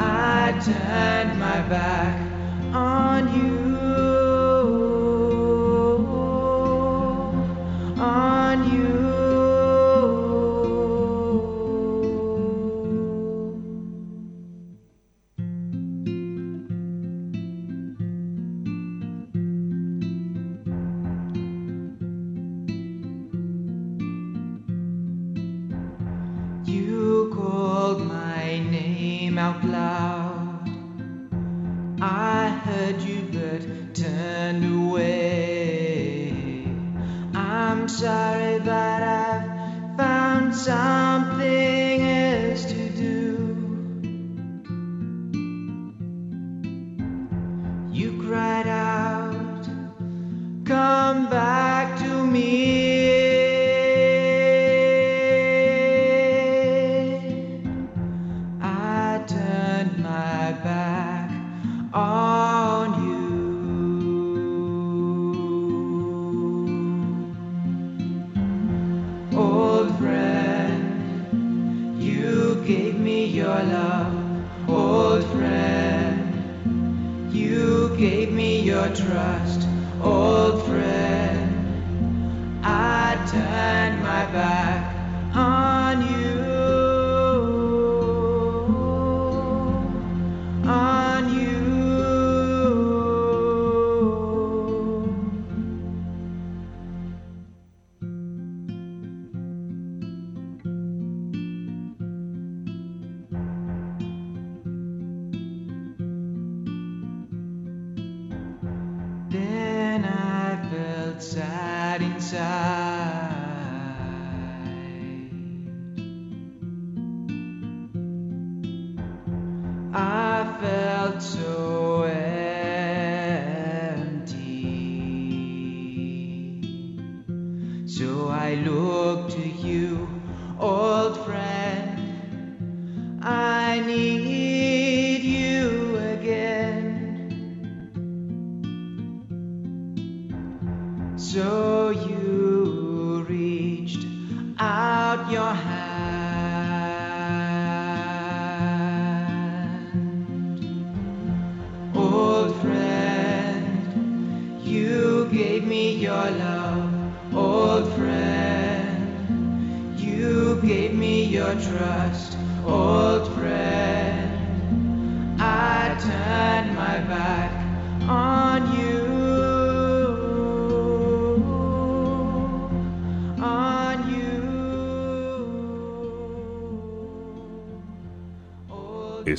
[0.00, 2.25] I turned my back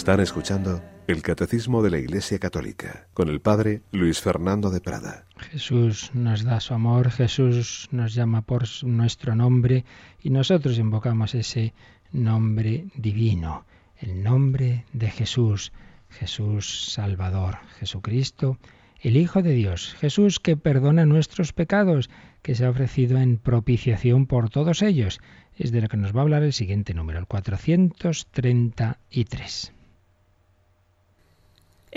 [0.08, 5.26] Están escuchando el Catecismo de la Iglesia Católica con el Padre Luis Fernando de Prada.
[5.52, 9.84] Jesús nos da su amor, Jesús nos llama por nuestro nombre
[10.24, 11.74] y nosotros invocamos ese
[12.14, 13.66] nombre divino,
[14.00, 15.74] el nombre de Jesús,
[16.10, 18.58] Jesús Salvador, Jesucristo,
[19.02, 22.10] el Hijo de Dios, Jesús que perdona nuestros pecados,
[22.42, 25.20] que se ha ofrecido en propiciación por todos ellos.
[25.58, 29.74] Es de lo que nos va a hablar el siguiente número, el 433.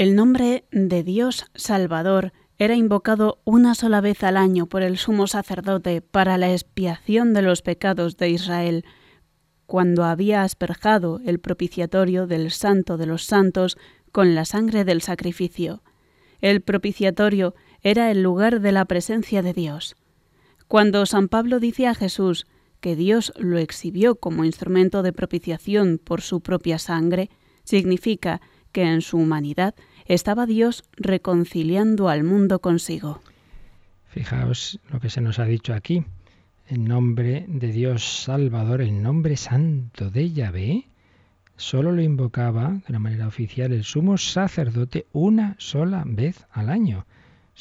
[0.01, 5.26] El nombre de Dios Salvador era invocado una sola vez al año por el sumo
[5.26, 8.86] sacerdote para la expiación de los pecados de Israel,
[9.66, 13.76] cuando había asperjado el propiciatorio del Santo de los Santos
[14.11, 15.82] con la sangre del sacrificio.
[16.40, 19.96] El propiciatorio era el lugar de la presencia de Dios.
[20.66, 22.46] Cuando San Pablo dice a Jesús
[22.80, 27.28] que Dios lo exhibió como instrumento de propiciación por su propia sangre,
[27.64, 28.40] significa
[28.72, 29.74] que en su humanidad
[30.11, 33.21] estaba Dios reconciliando al mundo consigo.
[34.09, 36.05] Fijaos lo que se nos ha dicho aquí.
[36.67, 40.89] En nombre de Dios Salvador, el nombre santo de Yahvé,
[41.57, 47.07] solo lo invocaba de una manera oficial el sumo sacerdote una sola vez al año.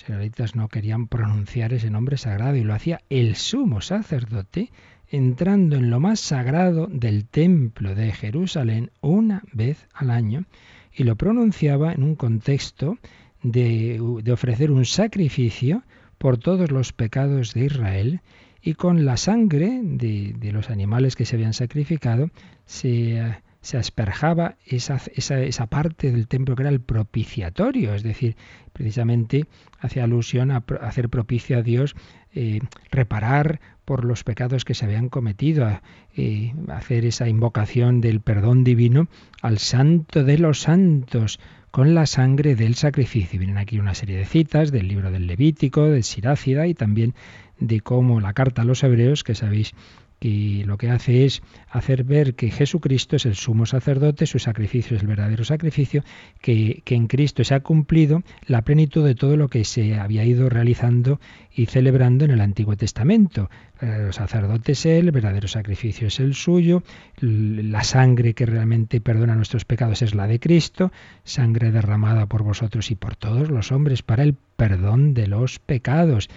[0.07, 4.71] Los no querían pronunciar ese nombre sagrado y lo hacía el sumo sacerdote
[5.07, 10.45] entrando en lo más sagrado del templo de Jerusalén una vez al año
[10.93, 12.97] y lo pronunciaba en un contexto
[13.43, 13.99] de,
[14.31, 15.83] ofrecer un sacrificio
[16.17, 18.21] por todos los pecados de Israel
[18.61, 22.29] y con la sangre de, los animales que se habían sacrificado
[22.65, 23.21] se
[23.61, 28.37] se asperjaba esa, esa, esa, parte del templo que era el propiciatorio, es decir,
[28.71, 29.45] precisamente
[29.79, 31.95] hace alusión a, hacer propicio a Dios,
[32.33, 32.59] eh,
[32.91, 35.81] reparar por los pecados que se habían cometido, a,
[36.15, 39.07] eh, hacer esa invocación del perdón divino
[39.41, 41.39] al santo de los santos
[41.71, 43.39] con la sangre del sacrificio.
[43.39, 47.13] Vienen aquí una serie de citas del libro del Levítico, de Sirácida y también
[47.59, 49.73] de cómo la carta a los hebreos, que sabéis
[50.19, 54.97] que lo que hace es hacer ver que Jesucristo es el sumo sacerdote, su sacrificio
[54.97, 56.03] es el verdadero sacrificio,
[56.41, 60.25] que, que, en Cristo se ha cumplido la plenitud de todo lo que se había
[60.25, 61.19] ido realizando
[61.53, 63.49] y celebrando en el Antiguo Testamento.
[63.81, 66.83] El sacerdote es Él, el verdadero sacrificio es el suyo,
[67.21, 70.91] la sangre que realmente perdona nuestros pecados es la de Cristo,
[71.23, 76.29] sangre derramada por vosotros y por todos los hombres para el perdón de los pecados.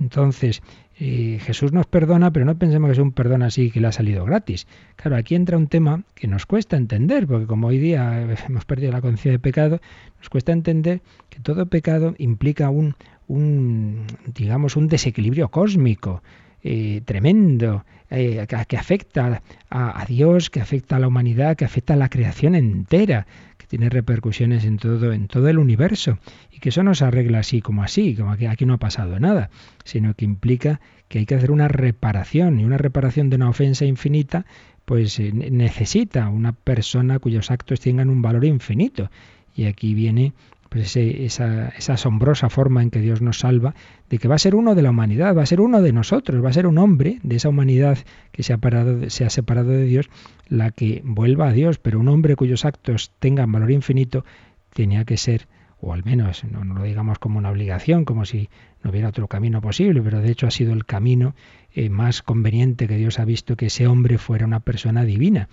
[0.00, 0.62] Entonces,
[0.96, 4.24] Jesús nos perdona, pero no pensemos que es un perdón así que le ha salido
[4.24, 4.66] gratis.
[4.96, 8.92] Claro, aquí entra un tema que nos cuesta entender, porque como hoy día hemos perdido
[8.92, 9.80] la conciencia de pecado,
[10.18, 12.94] nos cuesta entender que todo pecado implica un,
[13.26, 16.22] un digamos, un desequilibrio cósmico.
[16.66, 21.96] Eh, tremendo, eh, que, afecta a, Dios, que afecta a la humanidad, que afecta a
[21.98, 23.26] la creación entera,
[23.58, 26.18] que tiene repercusiones en todo, en todo el universo,
[26.50, 29.20] y que eso no se arregla así como así, como que aquí no ha pasado
[29.20, 29.50] nada,
[29.84, 33.84] sino que implica que hay que hacer una reparación, y una reparación de una ofensa
[33.84, 34.46] infinita,
[34.86, 39.10] pues eh, necesita una persona cuyos actos tengan un valor infinito.
[39.54, 40.32] Y aquí viene
[40.74, 43.76] pues esa, esa, asombrosa forma en que Dios nos salva,
[44.10, 46.44] de que va a ser uno de la humanidad, va a ser uno de nosotros,
[46.44, 47.98] va a ser un hombre de esa humanidad
[48.32, 50.10] que se ha, parado, se ha separado de Dios,
[50.48, 54.24] la que vuelva a Dios, pero un hombre cuyos actos tengan valor infinito
[54.72, 55.46] tenía que ser,
[55.80, 58.48] o al menos no, no lo digamos como una obligación, como si
[58.82, 61.36] no hubiera otro camino posible, pero de hecho ha sido el camino
[61.72, 65.48] eh, más conveniente que Dios ha visto que ese hombre fuera una persona divina,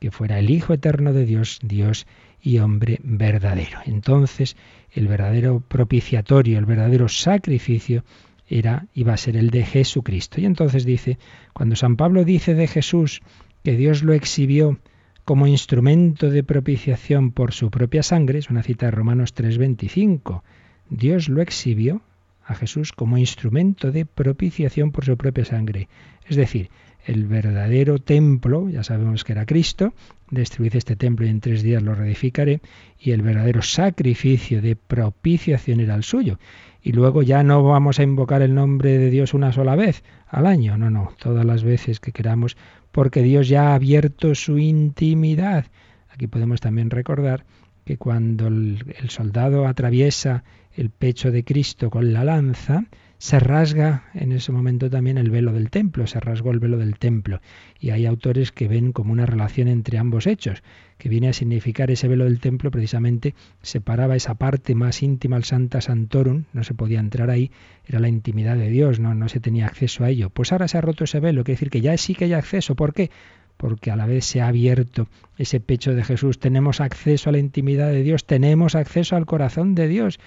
[0.00, 2.06] que fuera el Hijo eterno de Dios, Dios
[2.42, 3.78] y hombre verdadero.
[3.84, 4.56] Entonces,
[4.92, 8.02] el verdadero propiciatorio, el verdadero sacrificio
[8.48, 10.40] era iba a ser el de Jesucristo.
[10.40, 11.18] Y entonces dice,
[11.52, 13.20] cuando San Pablo dice de Jesús
[13.62, 14.78] que Dios lo exhibió
[15.24, 20.42] como instrumento de propiciación por su propia sangre, es una cita de Romanos 3:25.
[20.88, 22.02] Dios lo exhibió
[22.44, 25.88] a Jesús como instrumento de propiciación por su propia sangre.
[26.26, 26.70] Es decir,
[27.06, 29.94] el verdadero templo, ya sabemos que era Cristo,
[30.30, 32.60] destruid este templo y en tres días lo reedificaré,
[32.98, 36.38] y el verdadero sacrificio de propiciación era el suyo.
[36.82, 40.46] Y luego ya no vamos a invocar el nombre de Dios una sola vez al
[40.46, 42.56] año, no, no, todas las veces que queramos,
[42.92, 45.66] porque Dios ya ha abierto su intimidad.
[46.10, 47.44] Aquí podemos también recordar
[47.84, 50.44] que cuando el, el soldado atraviesa
[50.74, 52.84] el pecho de Cristo con la lanza,
[53.20, 56.96] se rasga en ese momento también el velo del templo, se rasgó el velo del
[56.98, 57.42] templo.
[57.78, 60.62] Y hay autores que ven como una relación entre ambos hechos,
[60.96, 65.44] que viene a significar ese velo del templo precisamente separaba esa parte más íntima al
[65.44, 67.50] Santa Santorum, no se podía entrar ahí,
[67.86, 70.30] era la intimidad de Dios, no, no se tenía acceso a ello.
[70.30, 72.74] Pues ahora se ha roto ese velo, quiere decir que ya sí que hay acceso.
[72.74, 73.10] ¿Por qué?
[73.58, 77.38] porque a la vez se ha abierto ese pecho de Jesús, tenemos acceso a la
[77.38, 80.18] intimidad de Dios, tenemos acceso al corazón de Dios.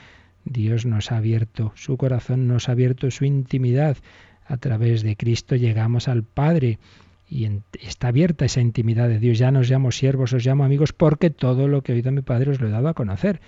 [0.45, 3.97] Dios nos ha abierto su corazón, nos ha abierto su intimidad.
[4.45, 6.79] A través de Cristo llegamos al Padre
[7.29, 7.49] y
[7.81, 9.37] está abierta esa intimidad de Dios.
[9.37, 12.21] Ya nos llamo siervos, os llamo amigos, porque todo lo que he oído a mi
[12.21, 13.41] Padre os lo he dado a conocer.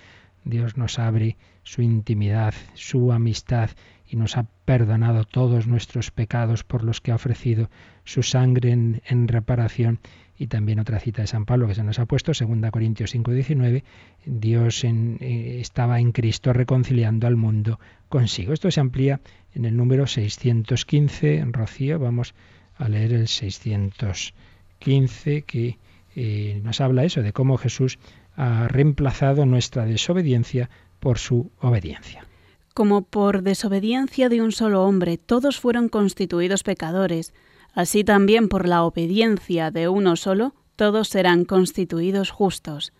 [0.44, 3.70] Dios nos abre su intimidad, su amistad
[4.08, 7.68] y nos ha perdonado todos nuestros pecados por los que ha ofrecido
[8.04, 9.98] su sangre en, en reparación
[10.38, 13.82] y también otra cita de San Pablo que se nos ha puesto, 2 Corintios 5:19,
[14.24, 18.52] Dios eh, estaba en Cristo reconciliando al mundo consigo.
[18.52, 19.20] Esto se amplía
[19.54, 22.34] en el número 615, en Rocío, vamos
[22.76, 25.78] a leer el 615 que
[26.14, 27.98] eh, nos habla eso, de cómo Jesús
[28.36, 30.68] ha reemplazado nuestra desobediencia
[31.00, 32.26] por su obediencia.
[32.74, 37.32] Como por desobediencia de un solo hombre todos fueron constituidos pecadores,
[37.76, 42.94] Así también por la obediencia de uno solo, todos serán constituidos justos.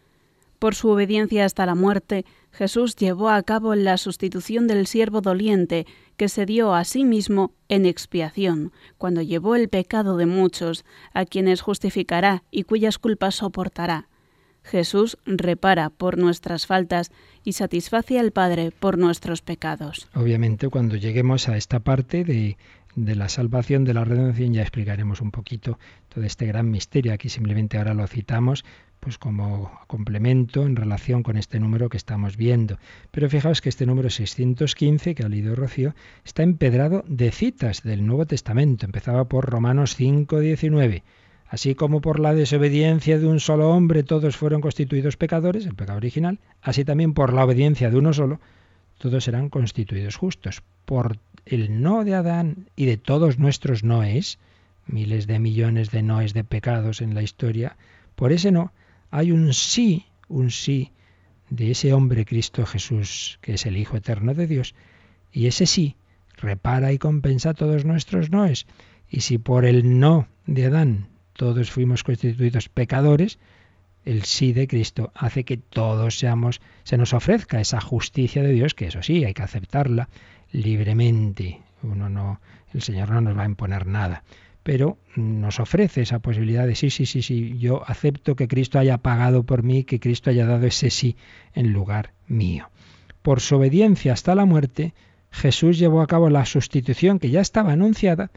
[0.59, 5.87] Por su obediencia hasta la muerte, Jesús llevó a cabo la sustitución del siervo doliente
[6.19, 11.25] que se dio a sí mismo en expiación, cuando llevó el pecado de muchos, a
[11.25, 14.09] quienes justificará y cuyas culpas soportará.
[14.63, 17.13] Jesús repara por nuestras faltas
[17.45, 20.09] y satisface al Padre por nuestros pecados.
[20.15, 22.57] Obviamente, cuando lleguemos a esta parte de
[22.97, 25.79] de la salvación, de la redención, ya explicaremos un poquito
[26.09, 27.13] todo este gran misterio.
[27.13, 28.65] Aquí simplemente ahora lo citamos
[28.99, 32.79] pues como complemento en relación con este número que estamos viendo.
[33.13, 35.95] Pero fijaos que este número 615 que ha leído Rocío
[36.25, 38.87] está empedrado de citas del Nuevo Testamento.
[38.87, 41.05] Empezaba por Romanos 5:19.
[41.49, 45.99] Así como por la desobediencia de un solo hombre todos fueron constituidos pecadores, el pecado
[45.99, 48.41] original, así también por la obediencia de uno solo,
[48.99, 50.63] todos serán constituidos justos.
[50.85, 54.39] Por el no de Adán y de todos nuestros noes,
[54.87, 57.77] miles de millones de noes de pecados en la historia,
[58.15, 58.73] por ese no
[59.11, 60.93] hay un sí, un sí
[61.51, 64.75] de ese hombre Cristo Jesús, que es el Hijo eterno de Dios,
[65.33, 65.97] y ese sí
[66.37, 68.67] repara y compensa todos nuestros noes.
[69.09, 73.39] Y si por el no de Adán todos fuimos constituidos pecadores,
[74.07, 78.73] el sí de Cristo hace que todos seamos, se nos ofrezca esa justicia de Dios,
[78.73, 80.09] que eso sí, hay que aceptarla
[80.53, 81.61] libremente.
[81.83, 82.41] Uno no,
[82.73, 84.23] el Señor no nos va a imponer nada,
[84.63, 88.99] pero nos ofrece esa posibilidad de sí, sí, sí, sí, yo acepto que Cristo haya
[88.99, 91.17] pagado por mí, que Cristo haya dado ese sí
[91.53, 92.71] en lugar mío.
[93.23, 94.95] Por su obediencia hasta la muerte,
[95.33, 98.31] Jesús llevó a cabo la sustitución que ya estaba anunciada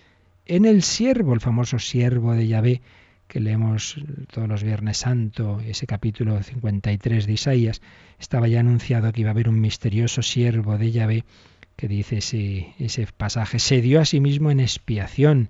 [0.47, 2.81] en el siervo, el famoso siervo de Yahvé,
[3.29, 3.95] que leemos
[4.33, 7.79] todos los Viernes Santo, ese capítulo 53 de Isaías,
[8.19, 11.25] estaba ya anunciado que iba a haber un misterioso siervo de Yahvé,
[11.75, 15.49] que dice ese, ese pasaje, se dio a sí mismo en expiación,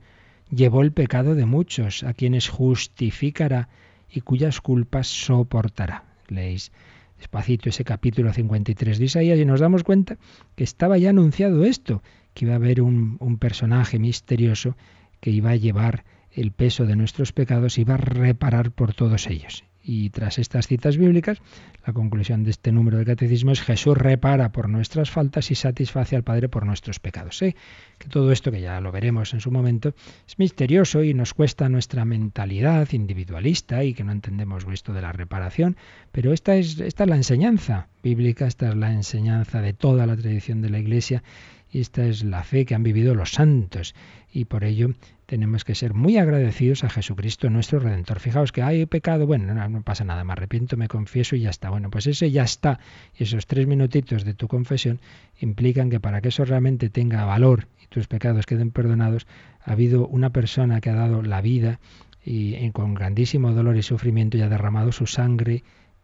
[0.51, 3.69] llevó el pecado de muchos, a quienes justificará
[4.11, 6.03] y cuyas culpas soportará.
[6.27, 6.73] Leéis
[7.17, 10.17] despacito ese capítulo 53 de Isaías y nos damos cuenta
[10.57, 12.03] que estaba ya anunciado esto,
[12.33, 14.75] que iba a haber un, un personaje misterioso
[15.21, 16.03] que iba a llevar
[16.39, 19.63] el peso de nuestros pecados y va a reparar por todos ellos.
[19.81, 21.41] Y tras estas citas bíblicas,
[21.85, 26.15] la conclusión de este número de catecismo es Jesús repara por nuestras faltas y satisface
[26.15, 27.37] al Padre por nuestros pecados.
[27.37, 27.55] Sé
[27.97, 29.95] que todo esto, que ya lo veremos en su momento,
[30.27, 35.11] es misterioso y nos cuesta nuestra mentalidad individualista y que no entendemos esto de la
[35.11, 35.77] reparación,
[36.11, 40.15] pero esta es, esta es la enseñanza bíblica, esta es la enseñanza de toda la
[40.15, 41.23] tradición de la Iglesia
[41.71, 43.93] esta es la fe que han vivido los santos
[44.31, 44.91] y por ello
[45.25, 48.19] tenemos que ser muy agradecidos a Jesucristo nuestro Redentor.
[48.19, 51.69] Fijaos que hay pecado, bueno, no, pasa nada, me arrepiento, me confieso y ya está.
[51.69, 52.79] Bueno, pues ese ya está.
[53.15, 54.99] Y esos tres minutitos de tu confesión
[55.39, 59.27] implican que para que eso realmente tenga valor y tus pecados queden perdonados,
[59.63, 61.79] ha habido una persona que ha dado la vida
[62.25, 65.63] y con grandísimo dolor y sufrimiento y ha derramado su sangre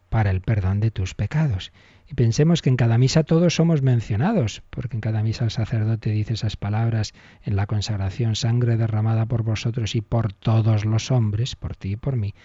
[0.10, 1.72] para el perdón de tus pecados.
[2.08, 6.12] Y pensemos que en cada misa todos somos mencionados, porque en cada misa el sacerdote
[6.12, 11.56] dice esas palabras en la consagración, sangre derramada por vosotros y por todos los hombres,
[11.56, 12.36] por ti y por mí,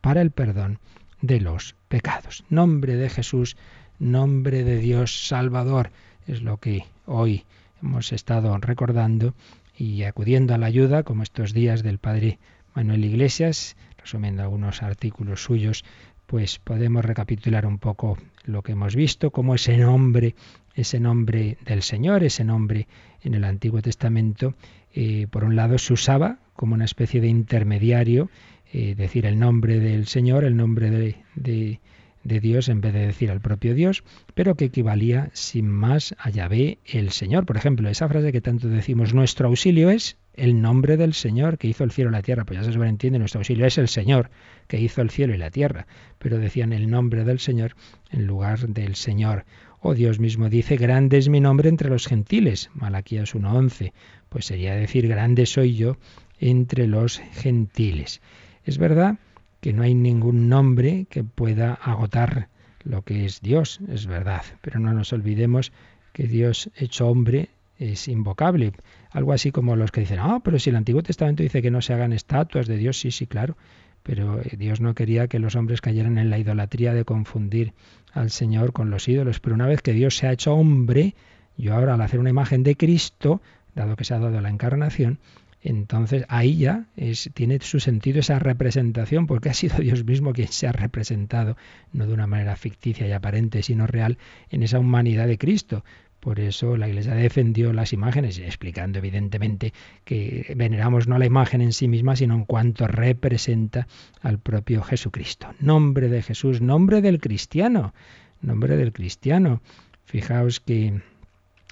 [0.00, 0.78] para el perdón
[1.20, 2.44] de los pecados.
[2.48, 3.56] Nombre de Jesús,
[3.98, 5.90] nombre de Dios Salvador,
[6.26, 7.44] es lo que hoy
[7.82, 9.34] hemos estado recordando
[9.76, 12.38] y acudiendo a la ayuda, como estos días del Padre
[12.74, 15.84] Manuel Iglesias, resumiendo algunos artículos suyos
[16.30, 20.34] pues podemos recapitular un poco lo que hemos visto, cómo ese nombre,
[20.74, 22.88] ese nombre del Señor, ese nombre
[23.22, 24.54] en el Antiguo Testamento,
[24.92, 28.30] eh, por un lado se usaba como una especie de intermediario,
[28.72, 31.80] eh, decir el nombre del Señor, el nombre de, de,
[32.22, 34.04] de, Dios en vez de decir al propio Dios,
[34.34, 37.46] pero que equivalía sin más a Yahvé el Señor.
[37.46, 41.68] Por ejemplo, esa frase que tanto decimos, nuestro auxilio es el nombre del Señor que
[41.68, 42.44] hizo el cielo y la tierra.
[42.44, 44.30] Pues ya se sobreentiende, nuestro auxilio es el Señor
[44.68, 45.86] que hizo el cielo y la tierra.
[46.18, 47.74] Pero decían el nombre del Señor
[48.10, 49.44] en lugar del Señor.
[49.80, 52.70] O Dios mismo dice, grande es mi nombre entre los gentiles.
[52.74, 53.92] Malaquías 1.11.
[54.28, 55.96] Pues sería decir, grande soy yo
[56.38, 58.20] entre los gentiles.
[58.64, 59.18] Es verdad
[59.60, 62.48] que no hay ningún nombre que pueda agotar
[62.84, 64.42] lo que es Dios, es verdad.
[64.60, 65.72] Pero no nos olvidemos
[66.12, 68.72] que Dios hecho hombre es invocable.
[69.10, 71.80] Algo así como los que dicen, ah, pero si el Antiguo Testamento dice que no
[71.82, 73.56] se hagan estatuas de Dios, sí, sí, claro.
[74.02, 77.74] Pero eh, Dios no quería que los hombres cayeran en la idolatría de confundir
[78.12, 79.40] al Señor con los ídolos.
[79.40, 81.14] Pero una vez que Dios se ha hecho hombre,
[81.56, 83.42] yo ahora al hacer una imagen de Cristo,
[83.74, 85.18] dado que se ha dado la encarnación,
[85.62, 90.48] entonces ahí ya es, tiene su sentido esa representación, porque ha sido Dios mismo quien
[90.48, 91.56] se ha representado,
[91.92, 94.18] no de una manera ficticia y aparente, sino real,
[94.50, 95.84] en esa humanidad de Cristo.
[96.20, 99.72] Por eso la Iglesia defendió las imágenes, explicando evidentemente
[100.04, 103.88] que veneramos no la imagen en sí misma, sino en cuanto representa
[104.20, 105.48] al propio Jesucristo.
[105.60, 107.94] Nombre de Jesús, nombre del cristiano,
[108.42, 109.62] nombre del cristiano.
[110.04, 111.00] Fijaos que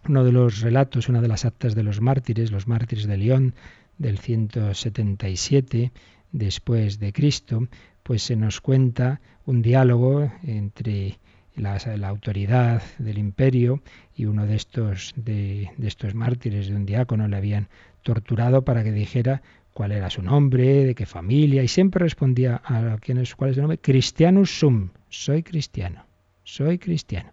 [0.08, 3.54] uno de los relatos, una de las actas de los mártires, los mártires de León,
[3.98, 5.92] del 177
[6.32, 7.68] después de Cristo,
[8.02, 11.18] pues se nos cuenta un diálogo entre
[11.56, 11.78] la,
[12.08, 13.82] autoridad del imperio
[14.14, 17.68] y uno de estos, de, estos mártires, de un diácono, le habían
[18.02, 19.42] torturado para que dijera
[19.74, 23.56] cuál era su nombre, de qué familia, y siempre respondía a quién es, cuál es
[23.56, 26.04] su nombre, Christianus sum, soy cristiano,
[26.44, 27.32] soy cristiano.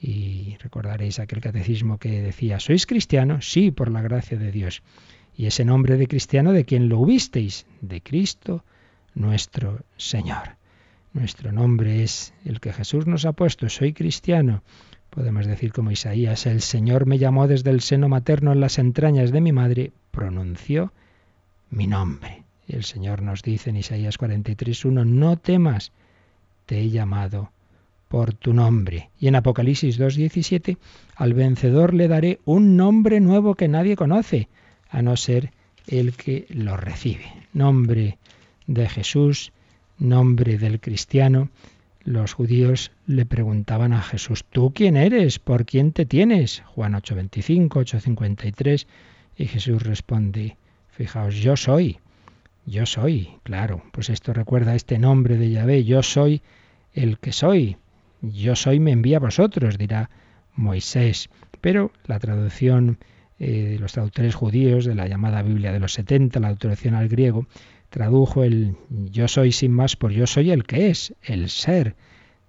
[0.00, 3.40] Y recordaréis aquel catecismo que decía, ¿sois cristiano?
[3.40, 4.82] Sí, por la gracia de Dios.
[5.36, 7.66] Y ese nombre de cristiano, ¿de quién lo hubisteis?
[7.80, 8.64] De Cristo
[9.14, 10.56] nuestro Señor.
[11.12, 13.68] Nuestro nombre es el que Jesús nos ha puesto.
[13.68, 14.62] Soy cristiano.
[15.10, 19.32] Podemos decir como Isaías, el Señor me llamó desde el seno materno en las entrañas
[19.32, 20.92] de mi madre, pronunció
[21.70, 22.44] mi nombre.
[22.66, 25.92] Y el Señor nos dice en Isaías 43.1, no temas,
[26.66, 27.50] te he llamado
[28.08, 29.10] por tu nombre.
[29.20, 30.76] Y en Apocalipsis 2.17,
[31.14, 34.48] al vencedor le daré un nombre nuevo que nadie conoce,
[34.90, 35.52] a no ser
[35.86, 37.26] el que lo recibe.
[37.52, 38.18] Nombre
[38.66, 39.52] de Jesús,
[39.98, 41.50] nombre del cristiano.
[42.04, 45.38] Los judíos le preguntaban a Jesús, ¿tú quién eres?
[45.38, 46.62] ¿Por quién te tienes?
[46.74, 48.86] Juan 8.25, 8.53.
[49.36, 50.56] Y Jesús responde,
[50.90, 51.98] fijaos, yo soy.
[52.64, 56.42] Yo soy, claro, pues esto recuerda este nombre de Yahvé, yo soy
[56.92, 57.78] el que soy.
[58.20, 60.10] Yo soy me envía a vosotros, dirá
[60.54, 61.30] Moisés.
[61.60, 62.98] Pero la traducción
[63.38, 67.08] eh, de los traductores judíos de la llamada Biblia de los 70, la traducción al
[67.08, 67.46] griego,
[67.90, 71.96] tradujo el yo soy sin más por yo soy el que es, el ser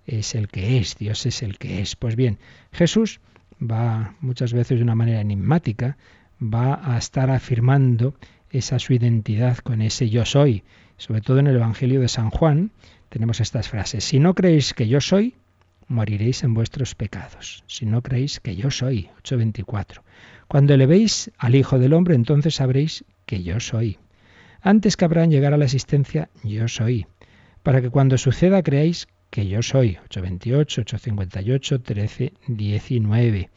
[0.06, 1.96] es el que es, Dios es el que es.
[1.96, 2.40] Pues bien,
[2.72, 3.20] Jesús
[3.62, 5.98] va muchas veces de una manera enigmática,
[6.42, 8.16] va a estar afirmando
[8.50, 10.64] esa su identidad con ese yo soy.
[10.98, 12.72] Sobre todo en el Evangelio de San Juan
[13.10, 14.04] tenemos estas frases.
[14.04, 15.36] Si no creéis que yo soy,
[15.90, 17.66] moriréis en vuestros pecados.
[17.68, 19.10] Si no creéis que yo soy.
[19.24, 20.02] 8.24.
[20.48, 23.98] Cuando le veis al Hijo del Hombre, entonces sabréis que yo soy.
[24.62, 27.08] Antes que Abraham llegara a la existencia, yo soy.
[27.64, 29.98] Para que cuando suceda creáis que yo soy.
[30.06, 33.50] 828, 858, 13, 19.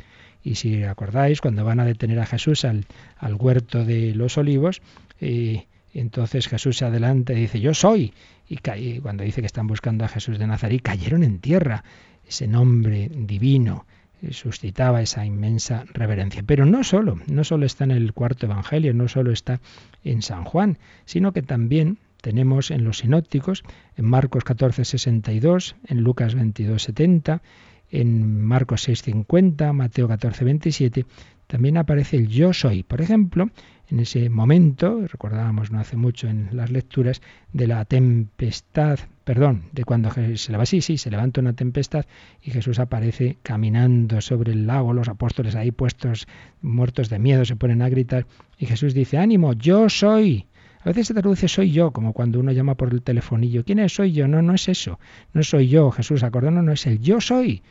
[0.44, 2.86] Y si acordáis, cuando van a detener a Jesús al,
[3.18, 4.82] al huerto de los olivos,
[5.20, 8.12] eh, entonces Jesús se adelanta y dice, yo soy.
[8.48, 11.84] Y, y cuando dice que están buscando a Jesús de Nazaret, cayeron en tierra.
[12.32, 13.84] Ese nombre divino
[14.30, 16.42] suscitaba esa inmensa reverencia.
[16.42, 19.60] Pero no solo, no solo está en el cuarto evangelio, no solo está
[20.02, 23.64] en San Juan, sino que también tenemos en los sinópticos,
[23.98, 27.42] en Marcos 14, 62, en Lucas 22, 70,
[27.90, 31.04] en Marcos 6, 50, Mateo 14, 27,
[31.46, 32.82] también aparece el yo soy.
[32.82, 33.50] Por ejemplo,
[33.90, 37.20] en ese momento, recordábamos no hace mucho en las lecturas,
[37.52, 42.04] de la tempestad, perdón, de cuando se levanta, sí, sí, se levanta una tempestad
[42.42, 46.26] y Jesús aparece caminando sobre el lago, los apóstoles ahí puestos,
[46.60, 48.26] muertos de miedo, se ponen a gritar
[48.58, 50.46] y Jesús dice, ánimo, yo soy.
[50.84, 53.64] A veces se traduce soy yo, como cuando uno llama por el telefonillo.
[53.64, 53.94] ¿Quién es?
[53.94, 54.26] Soy yo.
[54.26, 54.98] No, no es eso.
[55.32, 56.24] No soy yo, Jesús.
[56.24, 57.62] Acordando, no es el yo soy.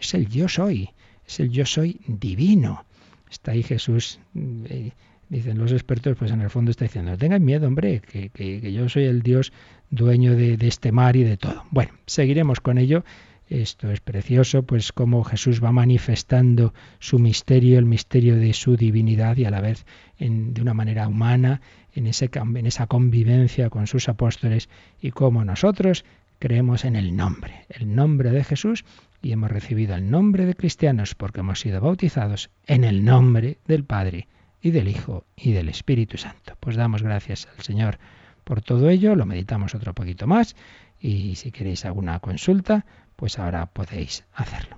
[0.00, 0.90] Es el yo soy.
[1.26, 2.84] Es el yo soy divino.
[3.28, 4.92] Está ahí Jesús eh,
[5.30, 9.04] dicen los expertos, pues en el fondo está diciendo, tengan miedo, hombre, que, yo soy
[9.04, 9.52] el Dios
[9.88, 11.64] dueño de, de, este mar y de todo.
[11.70, 13.04] Bueno, seguiremos con ello.
[13.48, 19.36] Esto es precioso, pues como Jesús va manifestando su misterio, el misterio de su divinidad
[19.38, 19.86] y a la vez
[20.18, 21.60] en, de una manera humana,
[21.94, 24.68] en, ese, en esa convivencia con sus apóstoles
[25.00, 26.04] y como nosotros
[26.38, 28.84] creemos en el nombre, el nombre de Jesús
[29.20, 33.84] y hemos recibido el nombre de cristianos porque hemos sido bautizados en el nombre del
[33.84, 34.28] Padre
[34.62, 36.56] y del Hijo y del Espíritu Santo.
[36.60, 37.98] Pues damos gracias al Señor
[38.44, 40.56] por todo ello, lo meditamos otro poquito más
[40.98, 42.84] y si queréis alguna consulta,
[43.16, 44.76] pues ahora podéis hacerlo.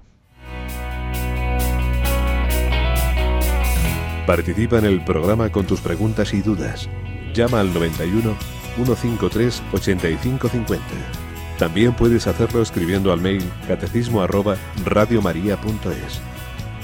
[4.26, 6.88] Participa en el programa con tus preguntas y dudas.
[7.34, 8.36] Llama al 91
[8.76, 10.84] 153 8550.
[11.58, 16.31] También puedes hacerlo escribiendo al mail catecismo arroba radiomaria.es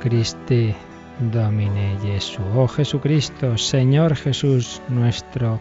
[0.00, 0.54] Cristo
[1.30, 5.60] Domine Jesu, oh Jesucristo, Señor Jesús, nuestro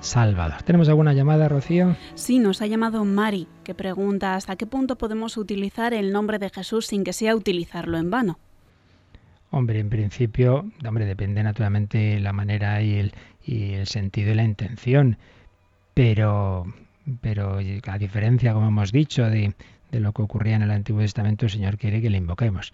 [0.00, 0.62] Salvador.
[0.62, 1.94] ¿Tenemos alguna llamada, Rocío?
[2.14, 6.48] Sí, nos ha llamado Mari, que pregunta hasta qué punto podemos utilizar el nombre de
[6.48, 8.38] Jesús sin que sea utilizarlo en vano.
[9.50, 13.12] Hombre, en principio, hombre, depende naturalmente la manera y el,
[13.44, 15.18] y el sentido y la intención,
[15.92, 16.64] pero,
[17.20, 19.54] pero a diferencia, como hemos dicho, de,
[19.92, 22.72] de lo que ocurría en el Antiguo Testamento, el Señor quiere que le invoquemos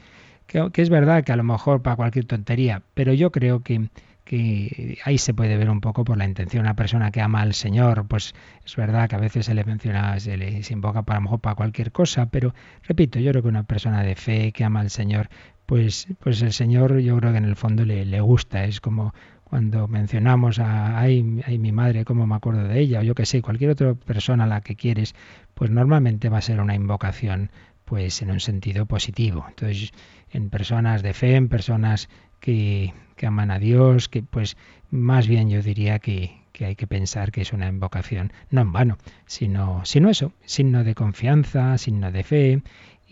[0.50, 3.88] que, es verdad que a lo mejor para cualquier tontería, pero yo creo que,
[4.24, 6.64] que ahí se puede ver un poco por la intención.
[6.64, 8.34] Una persona que ama al Señor, pues
[8.64, 11.54] es verdad que a veces se le menciona, se le invoca para, lo mejor para
[11.54, 15.28] cualquier cosa, pero repito, yo creo que una persona de fe que ama al Señor,
[15.66, 18.64] pues, pues el Señor yo creo que en el fondo le, le gusta.
[18.64, 23.02] Es como cuando mencionamos a ay, ay, mi madre, cómo me acuerdo de ella, o
[23.02, 25.14] yo que sé, cualquier otra persona a la que quieres,
[25.54, 27.50] pues normalmente va a ser una invocación
[27.90, 29.44] pues en un sentido positivo.
[29.48, 29.90] Entonces,
[30.30, 34.56] en personas de fe, en personas que, que aman a Dios, que pues
[34.90, 38.70] más bien yo diría que, que hay que pensar que es una invocación no en
[38.70, 42.62] vano, sino, sino eso, signo de confianza, signo de fe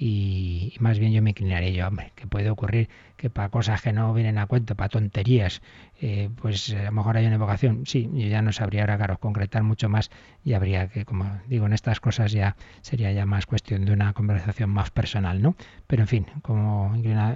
[0.00, 3.92] y, más bien yo me inclinaré yo, hombre, que puede ocurrir que para cosas que
[3.92, 5.60] no vienen a cuento, para tonterías,
[6.00, 7.84] eh, pues a lo mejor hay una evocación.
[7.84, 10.10] Sí, yo ya no sabría ahora, claro, concretar mucho más
[10.44, 14.12] y habría que, como digo, en estas cosas ya sería ya más cuestión de una
[14.12, 15.56] conversación más personal, ¿no?
[15.88, 16.94] Pero en fin, como,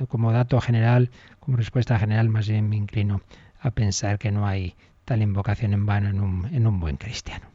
[0.08, 1.10] como dato general,
[1.40, 3.22] como respuesta general, más bien me inclino
[3.58, 7.46] a pensar que no hay tal invocación en vano en un, en un buen cristiano.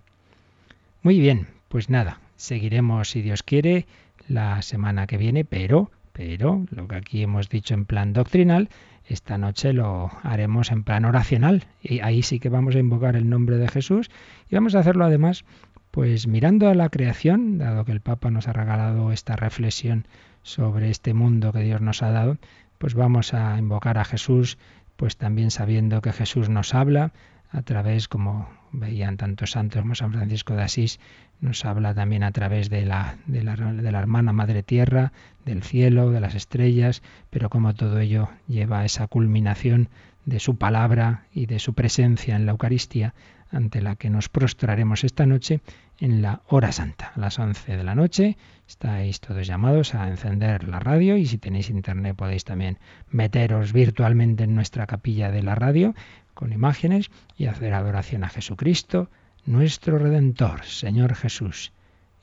[1.02, 3.86] Muy bien, pues nada, seguiremos si Dios quiere
[4.28, 8.70] la semana que viene, pero, pero, lo que aquí hemos dicho en plan doctrinal,
[9.06, 11.66] esta noche lo haremos en plan oracional.
[11.82, 14.10] Y ahí sí que vamos a invocar el nombre de Jesús
[14.50, 15.46] y vamos a hacerlo además,
[15.92, 20.08] pues mirando a la creación, dado que el Papa nos ha regalado esta reflexión
[20.44, 22.38] sobre este mundo que Dios nos ha dado,
[22.78, 24.58] pues vamos a invocar a Jesús,
[24.96, 27.14] pues también sabiendo que Jesús nos habla
[27.50, 31.00] a través, como veían tantos santos como San Francisco de Asís,
[31.42, 35.12] nos habla también a través de la, de la, de la hermana Madre Tierra,
[35.46, 39.90] del cielo, de las estrellas, pero como todo ello lleva a esa culminación
[40.26, 43.14] de su palabra y de su presencia en la Eucaristía,
[43.50, 45.62] ante la que nos prostraremos esta noche
[46.00, 48.38] en la hora santa, a las 11 de la noche.
[48.68, 52.78] Estáis todos llamados a encender la radio y si tenéis internet podéis también
[53.10, 55.96] meteros virtualmente en nuestra capilla de la radio
[56.34, 59.10] con imágenes y hacer adoración a Jesucristo,
[59.48, 61.72] nuestro Redentor, Señor Jesús,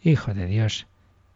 [0.03, 0.87] Hijo de Dios,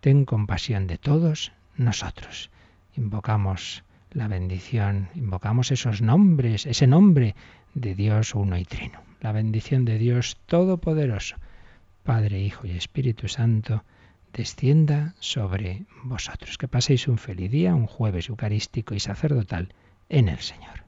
[0.01, 2.51] ten compasión de todos nosotros.
[2.95, 7.35] Invocamos la bendición, invocamos esos nombres, ese nombre
[7.73, 9.01] de Dios uno y trino.
[9.23, 11.37] La bendición de Dios Todopoderoso,
[12.05, 13.83] Padre, Hijo y Espíritu Santo,
[14.35, 16.59] descienda sobre vosotros.
[16.59, 19.73] Que paséis un feliz día, un jueves eucarístico y sacerdotal
[20.11, 20.88] en el Señor.